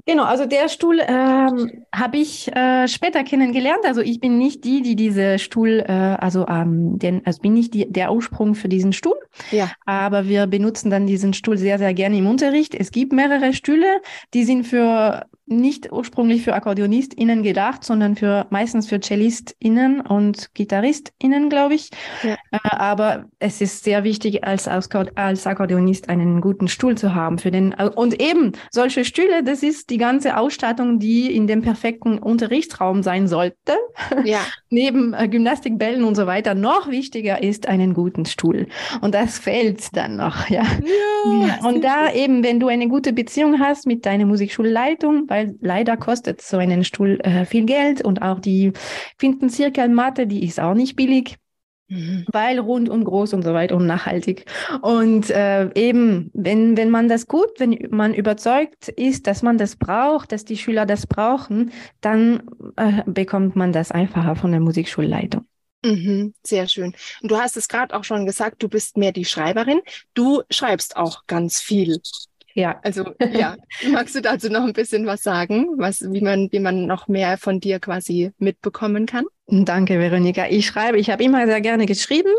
[0.06, 3.86] Genau, also der Stuhl ähm, habe ich äh, später kennengelernt.
[3.86, 7.74] Also ich bin nicht die, die diese Stuhl, äh, also ähm, den, also bin nicht
[7.74, 9.18] die, der Ursprung für diesen Stuhl.
[9.52, 9.72] Ja.
[9.86, 12.76] Aber wir benutzen dann diesen Stuhl sehr, sehr gerne im Unterricht.
[12.76, 14.02] Es gibt mehrere Stühle,
[14.34, 21.50] die sind für nicht ursprünglich für AkkordeonistInnen gedacht, sondern für meistens für CellistInnen und GitarristInnen,
[21.50, 21.90] glaube ich.
[22.24, 22.38] Ja.
[22.52, 27.52] Äh, aber es ist sehr wichtig, als, als Akkordeonist einen guten Stuhl zu haben für
[27.52, 27.74] den.
[27.74, 33.04] Äh, und eben solche Stühle, das ist die ganze Ausstattung, die in dem perfekten Unterrichtsraum
[33.04, 33.74] sein sollte.
[34.24, 34.40] Ja.
[34.70, 36.54] Neben äh, Gymnastikbällen und so weiter.
[36.56, 38.68] Noch wichtiger ist einen guten Stuhl.
[39.02, 40.64] Und das fehlt dann noch, ja.
[40.64, 41.60] ja, ja.
[41.68, 45.98] Und da eben, wenn du eine gute Beziehung hast mit deiner Musikschulleitung, weil weil leider
[45.98, 48.74] kostet so einen Stuhl äh, viel Geld und auch die
[49.18, 51.38] Quintenzirkelmatte, die ist auch nicht billig.
[51.88, 52.26] Mhm.
[52.32, 54.46] Weil rund und groß und so weiter und nachhaltig.
[54.84, 59.76] Und äh, eben, wenn, wenn man das gut, wenn man überzeugt ist, dass man das
[59.76, 62.44] braucht, dass die Schüler das brauchen, dann
[62.76, 65.46] äh, bekommt man das einfacher von der Musikschulleitung.
[65.84, 66.94] Mhm, sehr schön.
[67.24, 69.82] Und du hast es gerade auch schon gesagt, du bist mehr die Schreiberin.
[70.14, 72.02] Du schreibst auch ganz viel.
[72.54, 72.80] Ja.
[72.84, 73.56] Also ja,
[73.92, 77.38] magst du dazu noch ein bisschen was sagen, was, wie man, wie man noch mehr
[77.38, 79.26] von dir quasi mitbekommen kann?
[79.52, 80.46] Danke, Veronika.
[80.50, 82.32] Ich schreibe, ich habe immer sehr gerne geschrieben.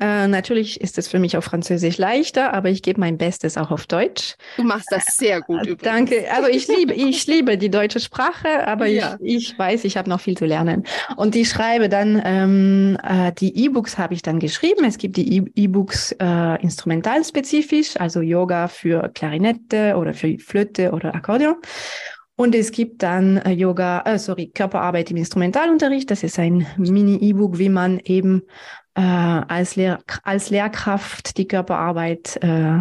[0.00, 3.70] Äh, natürlich ist es für mich auf Französisch leichter, aber ich gebe mein Bestes auch
[3.70, 4.34] auf Deutsch.
[4.56, 5.66] Du machst das sehr gut.
[5.66, 6.26] Äh, danke.
[6.32, 9.16] Also ich liebe, ich liebe die deutsche Sprache, aber ja.
[9.20, 10.84] ich, ich weiß, ich habe noch viel zu lernen.
[11.16, 14.84] Und ich schreibe dann, ähm, äh, die E-Books habe ich dann geschrieben.
[14.84, 21.56] Es gibt die E-Books äh, instrumentalspezifisch, also Yoga für Klarinette oder für Flöte oder Akkordeon.
[22.40, 26.08] Und es gibt dann äh, Yoga, äh, sorry, Körperarbeit im Instrumentalunterricht.
[26.08, 28.42] Das ist ein Mini-E-Book, wie man eben
[28.94, 32.78] äh, als, Lehr als Lehrkraft die Körperarbeit äh,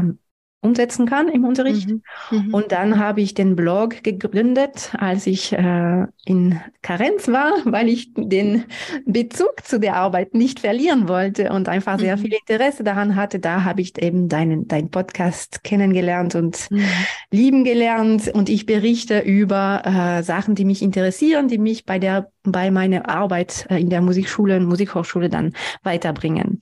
[0.67, 1.89] umsetzen kann im Unterricht.
[1.89, 2.01] Mhm.
[2.29, 2.53] Mhm.
[2.53, 8.13] Und dann habe ich den Blog gegründet, als ich äh, in Karenz war, weil ich
[8.13, 8.65] den
[9.05, 12.21] Bezug zu der Arbeit nicht verlieren wollte und einfach sehr mhm.
[12.21, 13.39] viel Interesse daran hatte.
[13.39, 16.85] Da habe ich eben deinen dein Podcast kennengelernt und mhm.
[17.31, 18.27] lieben gelernt.
[18.27, 23.09] Und ich berichte über äh, Sachen, die mich interessieren, die mich bei der bei meiner
[23.09, 25.53] Arbeit äh, in der Musikschule und Musikhochschule dann
[25.83, 26.61] weiterbringen.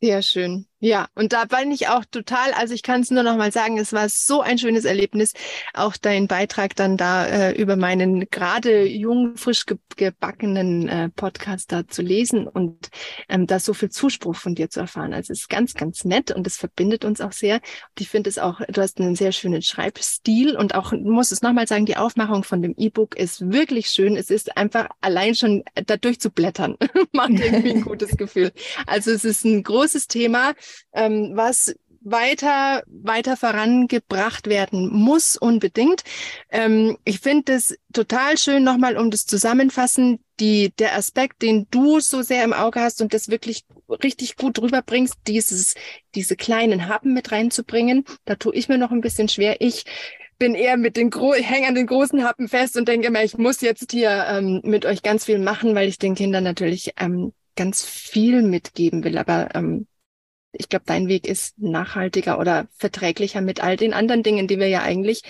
[0.00, 0.66] Sehr schön.
[0.84, 3.78] Ja, und da bin ich auch total, also ich kann es nur noch mal sagen,
[3.78, 5.32] es war so ein schönes Erlebnis,
[5.74, 11.70] auch dein Beitrag dann da äh, über meinen gerade jung, frisch ge gebackenen äh, Podcast
[11.70, 12.88] da zu lesen und
[13.28, 15.12] ähm, da so viel Zuspruch von dir zu erfahren.
[15.12, 17.56] Also es ist ganz, ganz nett und es verbindet uns auch sehr.
[17.56, 21.42] Und ich finde es auch, du hast einen sehr schönen Schreibstil und auch, muss es
[21.42, 24.16] nochmal sagen, die Aufmachung von dem E-Book ist wirklich schön.
[24.16, 26.76] Es ist einfach allein schon da durchzublättern,
[27.12, 28.50] macht irgendwie ein gutes Gefühl.
[28.86, 30.54] Also es ist ein großes Thema
[30.92, 36.02] ähm, was weiter, weiter vorangebracht werden muss, unbedingt.
[36.50, 42.00] Ähm, ich finde es total schön, nochmal um das zusammenfassen, die, der Aspekt, den du
[42.00, 43.64] so sehr im Auge hast und das wirklich
[44.02, 45.74] richtig gut rüberbringst, dieses,
[46.14, 48.04] diese kleinen Happen mit reinzubringen.
[48.24, 49.60] Da tue ich mir noch ein bisschen schwer.
[49.60, 49.84] Ich
[50.38, 53.38] bin eher mit den Gro häng an den großen Happen fest und denke immer, ich
[53.38, 57.32] muss jetzt hier ähm, mit euch ganz viel machen, weil ich den Kindern natürlich ähm,
[57.54, 59.18] ganz viel mitgeben will.
[59.18, 59.86] Aber ähm,
[60.52, 64.68] ich glaube, dein Weg ist nachhaltiger oder verträglicher mit all den anderen Dingen, die wir
[64.68, 65.22] ja eigentlich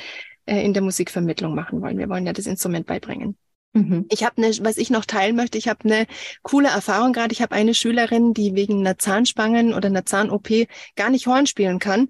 [0.46, 1.98] äh, in der Musikvermittlung machen wollen.
[1.98, 3.36] Wir wollen ja das Instrument beibringen.
[3.72, 4.06] Mhm.
[4.10, 6.06] Ich habe eine, was ich noch teilen möchte, ich habe eine
[6.42, 7.32] coole Erfahrung gerade.
[7.32, 10.48] Ich habe eine Schülerin, die wegen einer Zahnspangen oder einer Zahn-OP
[10.96, 12.08] gar nicht Horn spielen kann.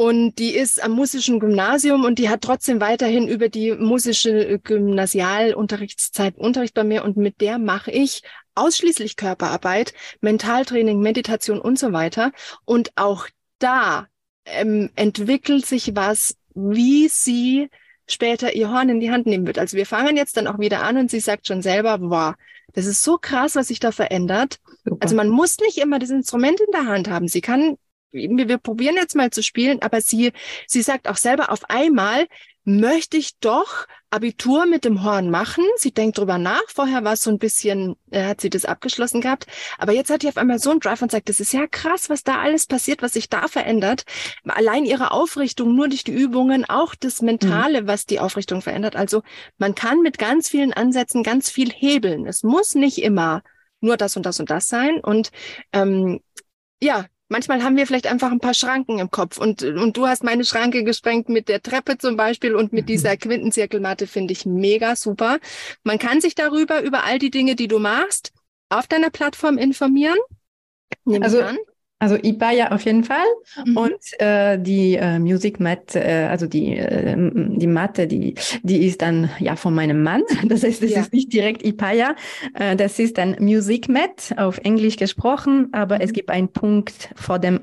[0.00, 6.36] Und die ist am musischen Gymnasium und die hat trotzdem weiterhin über die musische Gymnasialunterrichtszeit
[6.36, 8.22] Unterricht bei mir und mit der mache ich
[8.58, 12.32] ausschließlich Körperarbeit, Mentaltraining, Meditation und so weiter.
[12.64, 13.28] Und auch
[13.58, 14.08] da
[14.44, 17.68] ähm, entwickelt sich was, wie sie
[18.06, 19.58] später ihr Horn in die Hand nehmen wird.
[19.58, 22.36] Also wir fangen jetzt dann auch wieder an und sie sagt schon selber, boah,
[22.72, 24.58] das ist so krass, was sich da verändert.
[24.84, 24.98] Super.
[25.00, 27.28] Also man muss nicht immer das Instrument in der Hand haben.
[27.28, 27.76] Sie kann
[28.12, 30.32] wir, probieren jetzt mal zu spielen, aber sie,
[30.66, 32.26] sie sagt auch selber, auf einmal
[32.68, 35.64] möchte ich doch Abitur mit dem Horn machen.
[35.76, 36.62] Sie denkt drüber nach.
[36.68, 39.46] Vorher war es so ein bisschen, äh, hat sie das abgeschlossen gehabt.
[39.78, 42.10] Aber jetzt hat sie auf einmal so einen Drive und sagt, das ist ja krass,
[42.10, 44.04] was da alles passiert, was sich da verändert.
[44.44, 47.86] Allein ihre Aufrichtung, nur durch die Übungen, auch das Mentale, mhm.
[47.86, 48.96] was die Aufrichtung verändert.
[48.96, 49.22] Also
[49.56, 52.26] man kann mit ganz vielen Ansätzen ganz viel hebeln.
[52.26, 53.42] Es muss nicht immer
[53.80, 55.00] nur das und das und das sein.
[55.00, 55.30] Und
[55.72, 56.20] ähm,
[56.82, 60.24] ja, manchmal haben wir vielleicht einfach ein paar Schranken im Kopf und, und du hast
[60.24, 64.96] meine Schranke gesprengt mit der Treppe zum Beispiel und mit dieser Quintenzirkelmatte finde ich mega
[64.96, 65.38] super.
[65.84, 68.32] Man kann sich darüber, über all die Dinge, die du machst,
[68.68, 70.18] auf deiner Plattform informieren.
[71.04, 71.58] Nehm also, an.
[72.00, 73.26] Also Ipaya auf jeden Fall
[73.64, 73.76] mhm.
[73.76, 79.02] und äh, die äh, Music Mat, äh, also die äh, die Matte, die die ist
[79.02, 80.22] dann ja von meinem Mann.
[80.48, 81.00] Das heißt, das ja.
[81.00, 82.14] ist nicht direkt Ipaya,
[82.54, 86.14] äh, das ist dann Music Mat auf Englisch gesprochen, aber es mhm.
[86.14, 87.60] gibt einen Punkt vor dem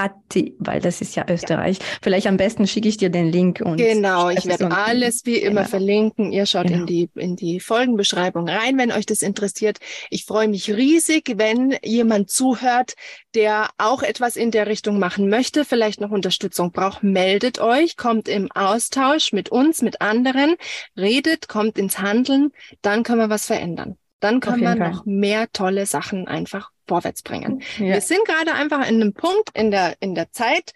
[0.00, 1.78] Atti, weil das ist ja Österreich.
[1.78, 1.84] Ja.
[2.02, 5.62] Vielleicht am besten schicke ich dir den Link und genau, ich werde alles wie immer
[5.62, 5.70] genau.
[5.70, 6.32] verlinken.
[6.32, 6.80] Ihr schaut genau.
[6.80, 9.78] in die in die Folgenbeschreibung rein, wenn euch das interessiert.
[10.08, 12.94] Ich freue mich riesig, wenn jemand zuhört,
[13.34, 18.28] der auch etwas in der Richtung machen möchte, vielleicht noch Unterstützung braucht, meldet euch, kommt
[18.28, 20.56] im Austausch mit uns, mit anderen,
[20.96, 23.96] redet, kommt ins Handeln, dann können wir was verändern.
[24.20, 24.90] Dann können wir Fall.
[24.90, 27.62] noch mehr tolle Sachen einfach vorwärts bringen.
[27.78, 27.86] Ja.
[27.86, 30.72] Wir sind gerade einfach in einem Punkt in der, in der Zeit.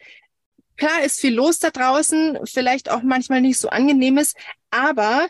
[0.76, 4.34] Klar ist viel los da draußen, vielleicht auch manchmal nicht so angenehmes,
[4.70, 5.28] aber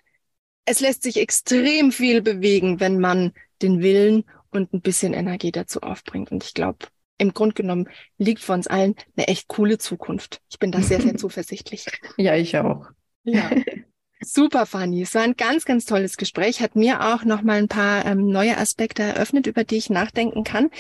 [0.65, 5.83] es lässt sich extrem viel bewegen, wenn man den Willen und ein bisschen Energie dazu
[5.83, 6.31] aufbringt.
[6.31, 6.87] Und ich glaube,
[7.19, 7.89] im Grunde genommen
[8.19, 10.41] liegt vor uns allen eine echt coole Zukunft.
[10.51, 11.87] Ich bin da sehr, sehr zuversichtlich.
[12.17, 12.87] Ja, ich auch.
[13.25, 13.51] Ja.
[14.25, 15.03] Super, Fanny.
[15.03, 16.61] Es war ein ganz, ganz tolles Gespräch.
[16.61, 20.45] Hat mir auch noch mal ein paar ähm, neue Aspekte eröffnet, über die ich nachdenken
[20.45, 20.71] kann.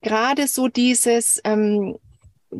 [0.00, 1.96] Gerade so dieses, ähm,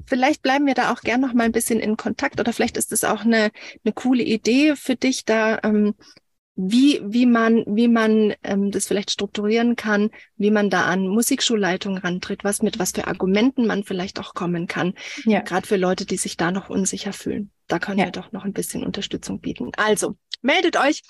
[0.07, 2.93] vielleicht bleiben wir da auch gern noch mal ein bisschen in Kontakt oder vielleicht ist
[2.93, 3.51] es auch eine,
[3.85, 5.95] eine coole Idee für dich, da ähm,
[6.61, 11.99] wie, wie man, wie man ähm, das vielleicht strukturieren kann, wie man da an Musikschulleitung
[11.99, 14.95] rantritt, was mit was für Argumenten man vielleicht auch kommen kann.
[15.25, 15.41] Ja.
[15.41, 17.53] Gerade für Leute, die sich da noch unsicher fühlen.
[17.69, 18.07] Da können ja.
[18.07, 19.71] wir doch noch ein bisschen Unterstützung bieten.
[19.77, 21.03] Also, meldet euch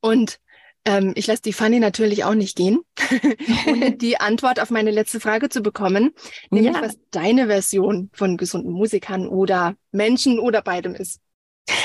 [0.00, 0.38] und
[0.86, 2.80] ähm, ich lasse die Fanny natürlich auch nicht gehen,
[3.66, 6.12] ohne die Antwort auf meine letzte Frage zu bekommen,
[6.50, 6.82] nämlich ja.
[6.82, 11.20] was deine Version von gesunden Musikern oder Menschen oder beidem ist.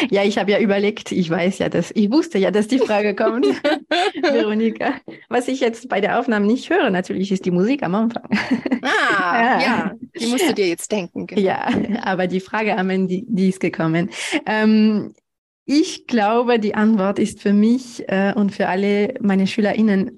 [0.09, 3.15] Ja, ich habe ja überlegt, ich weiß ja, dass ich wusste ja, dass die Frage
[3.15, 3.45] kommt,
[4.21, 4.95] Veronika.
[5.29, 8.27] Was ich jetzt bei der Aufnahme nicht höre, natürlich ist die Musik am Anfang.
[8.81, 9.95] Ah, ja, ja.
[10.19, 11.27] die musst du dir jetzt denken.
[11.27, 11.41] Genau.
[11.41, 11.69] Ja,
[12.01, 14.09] aber die Frage am Ende, die, ist gekommen.
[14.45, 15.13] Ähm,
[15.69, 20.17] ich glaube, die Antwort ist für mich äh, und für alle meine SchülerInnen,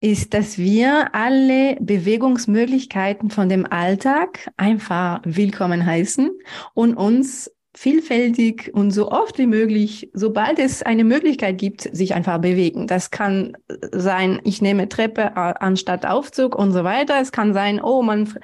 [0.00, 6.30] ist, dass wir alle Bewegungsmöglichkeiten von dem Alltag einfach willkommen heißen
[6.74, 12.38] und uns vielfältig und so oft wie möglich, sobald es eine Möglichkeit gibt, sich einfach
[12.38, 12.88] bewegen.
[12.88, 13.56] Das kann
[13.92, 17.20] sein, ich nehme Treppe anstatt Aufzug und so weiter.
[17.20, 18.34] Es kann sein, oh, man,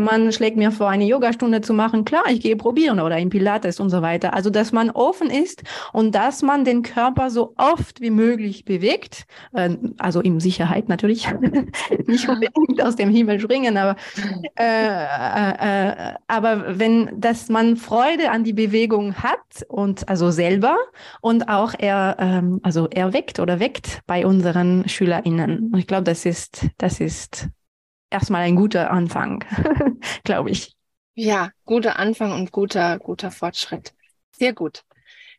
[0.00, 2.06] man schlägt mir vor, eine Yogastunde zu machen.
[2.06, 4.32] Klar, ich gehe probieren oder in Pilates und so weiter.
[4.32, 5.62] Also, dass man offen ist
[5.92, 9.26] und dass man den Körper so oft wie möglich bewegt.
[9.52, 11.28] Äh, also in Sicherheit natürlich.
[12.06, 13.96] Nicht unbedingt aus dem Himmel springen, aber,
[14.58, 20.30] äh, äh, äh, aber wenn, dass man Freude an die Bewegung Bewegung hat und also
[20.30, 20.76] selber
[21.20, 25.70] und auch er ähm, also erweckt oder weckt bei unseren SchülerInnen.
[25.72, 27.48] Und ich glaube, das ist, das ist
[28.10, 29.44] erstmal ein guter Anfang,
[30.24, 30.74] glaube ich.
[31.14, 33.94] Ja, guter Anfang und guter, guter Fortschritt.
[34.32, 34.84] Sehr gut.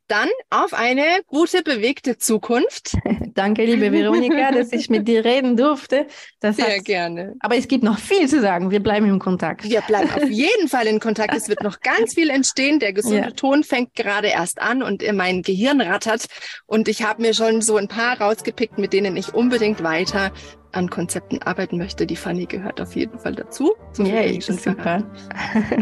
[0.08, 2.98] Dann auf eine gute, bewegte Zukunft.
[3.34, 6.08] Danke, liebe Veronika, dass ich mit dir reden durfte.
[6.42, 6.86] Das Sehr hat...
[6.86, 7.36] gerne.
[7.40, 8.72] Aber es gibt noch viel zu sagen.
[8.72, 9.64] Wir bleiben im Kontakt.
[9.64, 11.34] Wir bleiben auf jeden Fall in Kontakt.
[11.34, 12.80] Es wird noch ganz viel entstehen.
[12.80, 13.32] Der gesunde ja.
[13.32, 16.26] Ton fängt gerade erst an und mein Gehirn rattert.
[16.66, 20.32] Und ich habe mir schon so ein paar rausgepickt, mit denen ich unbedingt weiter
[20.72, 22.06] an Konzepten arbeiten möchte.
[22.06, 23.74] Die Fanny gehört auf jeden Fall dazu.
[23.94, 25.04] So ja, ich schon super.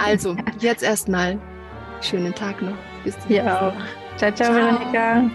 [0.03, 1.39] Also, jetzt erstmal
[2.01, 2.77] schönen Tag noch.
[3.03, 3.73] Bis zum nächsten Mal.
[4.19, 5.31] Ciao, ciao, ciao, Veronika.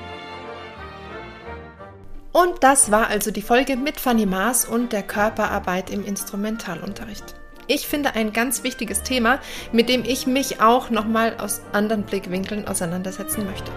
[2.33, 7.35] Und das war also die Folge mit Fanny Maas und der Körperarbeit im Instrumentalunterricht.
[7.67, 9.39] Ich finde ein ganz wichtiges Thema,
[9.73, 13.73] mit dem ich mich auch nochmal aus anderen Blickwinkeln auseinandersetzen möchte.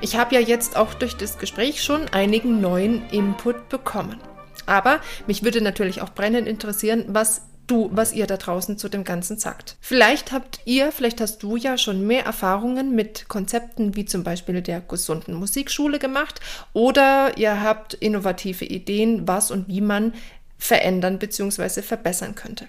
[0.00, 4.20] Ich habe ja jetzt auch durch das Gespräch schon einigen neuen Input bekommen.
[4.66, 9.04] Aber mich würde natürlich auch brennend interessieren, was du, was ihr da draußen zu dem
[9.04, 9.76] Ganzen sagt.
[9.80, 14.60] Vielleicht habt ihr, vielleicht hast du ja schon mehr Erfahrungen mit Konzepten wie zum Beispiel
[14.62, 16.40] der gesunden Musikschule gemacht
[16.72, 20.12] oder ihr habt innovative Ideen, was und wie man
[20.58, 21.82] verändern bzw.
[21.82, 22.68] verbessern könnte.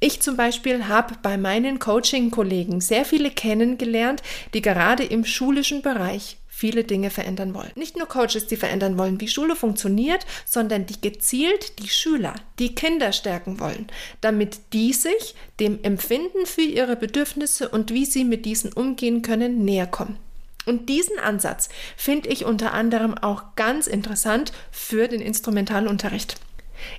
[0.00, 4.22] Ich zum Beispiel habe bei meinen Coaching-Kollegen sehr viele kennengelernt,
[4.52, 7.72] die gerade im schulischen Bereich viele Dinge verändern wollen.
[7.74, 12.74] Nicht nur Coaches, die verändern wollen, wie Schule funktioniert, sondern die gezielt die Schüler, die
[12.74, 13.88] Kinder stärken wollen,
[14.20, 19.64] damit die sich dem Empfinden für ihre Bedürfnisse und wie sie mit diesen umgehen können,
[19.64, 20.16] näher kommen.
[20.64, 26.36] Und diesen Ansatz finde ich unter anderem auch ganz interessant für den Instrumentalunterricht.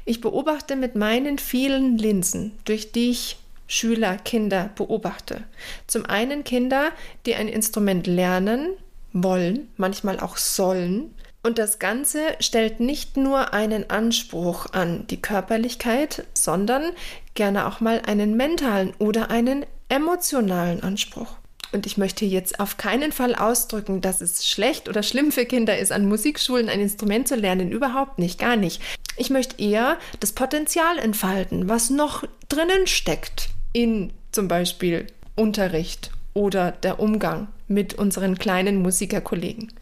[0.03, 3.37] Ich beobachte mit meinen vielen Linsen, durch die ich
[3.67, 5.43] Schüler, Kinder beobachte.
[5.87, 6.91] Zum einen Kinder,
[7.25, 8.73] die ein Instrument lernen,
[9.15, 11.15] wollen, manchmal auch sollen.
[11.41, 16.91] Und das Ganze stellt nicht nur einen Anspruch an die Körperlichkeit, sondern
[17.33, 21.37] gerne auch mal einen mentalen oder einen emotionalen Anspruch.
[21.71, 25.77] Und ich möchte jetzt auf keinen Fall ausdrücken, dass es schlecht oder schlimm für Kinder
[25.77, 27.71] ist, an Musikschulen ein Instrument zu lernen.
[27.71, 28.81] Überhaupt nicht, gar nicht.
[29.17, 36.71] Ich möchte eher das Potenzial entfalten, was noch drinnen steckt in zum Beispiel Unterricht oder
[36.71, 39.73] der Umgang mit unseren kleinen Musikerkollegen.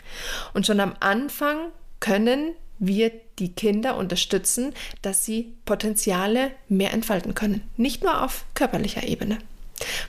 [0.53, 7.61] Und schon am Anfang können wir die Kinder unterstützen, dass sie Potenziale mehr entfalten können,
[7.77, 9.37] nicht nur auf körperlicher Ebene.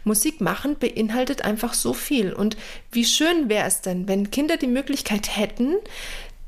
[0.04, 2.32] Musik machen beinhaltet einfach so viel.
[2.32, 2.56] Und
[2.92, 5.76] wie schön wäre es denn, wenn Kinder die Möglichkeit hätten,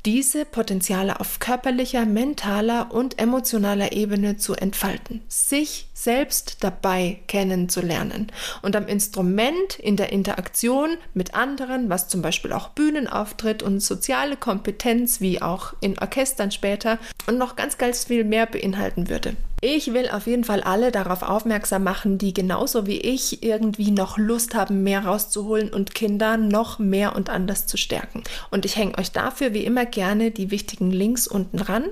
[0.05, 8.27] diese Potenziale auf körperlicher, mentaler und emotionaler Ebene zu entfalten, sich selbst dabei kennenzulernen
[8.61, 14.37] und am Instrument in der Interaktion mit anderen, was zum Beispiel auch Bühnenauftritt und soziale
[14.37, 19.35] Kompetenz wie auch in Orchestern später und noch ganz, ganz viel mehr beinhalten würde.
[19.59, 24.19] Ich will auf jeden Fall alle darauf aufmerksam machen, die genauso wie ich irgendwie noch
[24.19, 28.23] Lust haben, mehr rauszuholen und Kinder noch mehr und anders zu stärken.
[28.51, 31.85] Und ich hänge euch dafür wie immer gerne die wichtigen Links unten ran.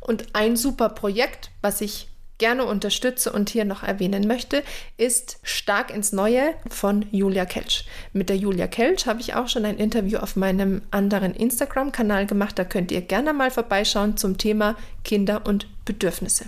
[0.00, 2.06] Und ein super Projekt, was ich
[2.38, 4.62] gerne unterstütze und hier noch erwähnen möchte,
[4.96, 7.84] ist Stark ins Neue von Julia Kelch.
[8.12, 12.58] Mit der Julia Kelch habe ich auch schon ein Interview auf meinem anderen Instagram-Kanal gemacht.
[12.58, 16.46] Da könnt ihr gerne mal vorbeischauen zum Thema Kinder und Bedürfnisse.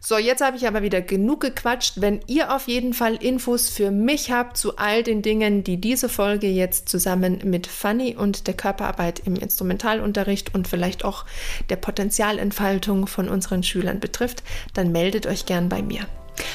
[0.00, 2.00] So, jetzt habe ich aber wieder genug gequatscht.
[2.00, 6.08] Wenn ihr auf jeden Fall Infos für mich habt zu all den Dingen, die diese
[6.08, 11.24] Folge jetzt zusammen mit Fanny und der Körperarbeit im Instrumentalunterricht und vielleicht auch
[11.68, 14.42] der Potenzialentfaltung von unseren Schülern betrifft,
[14.74, 16.06] dann meldet euch gern bei mir.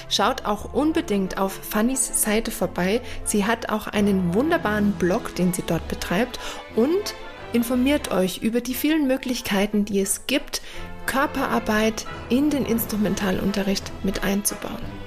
[0.09, 3.01] Schaut auch unbedingt auf Fannys Seite vorbei.
[3.23, 6.39] Sie hat auch einen wunderbaren Blog, den sie dort betreibt
[6.75, 7.15] und
[7.53, 10.61] informiert euch über die vielen Möglichkeiten, die es gibt,
[11.05, 15.01] Körperarbeit in den Instrumentalunterricht mit einzubauen.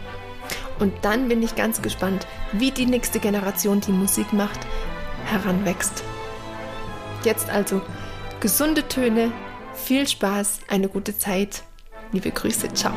[0.78, 4.60] Und dann bin ich ganz gespannt, wie die nächste Generation, die Musik macht,
[5.24, 6.02] heranwächst.
[7.24, 7.80] Jetzt also
[8.40, 9.32] gesunde Töne,
[9.74, 11.62] viel Spaß, eine gute Zeit.
[12.12, 12.94] Liebe Grüße, ciao.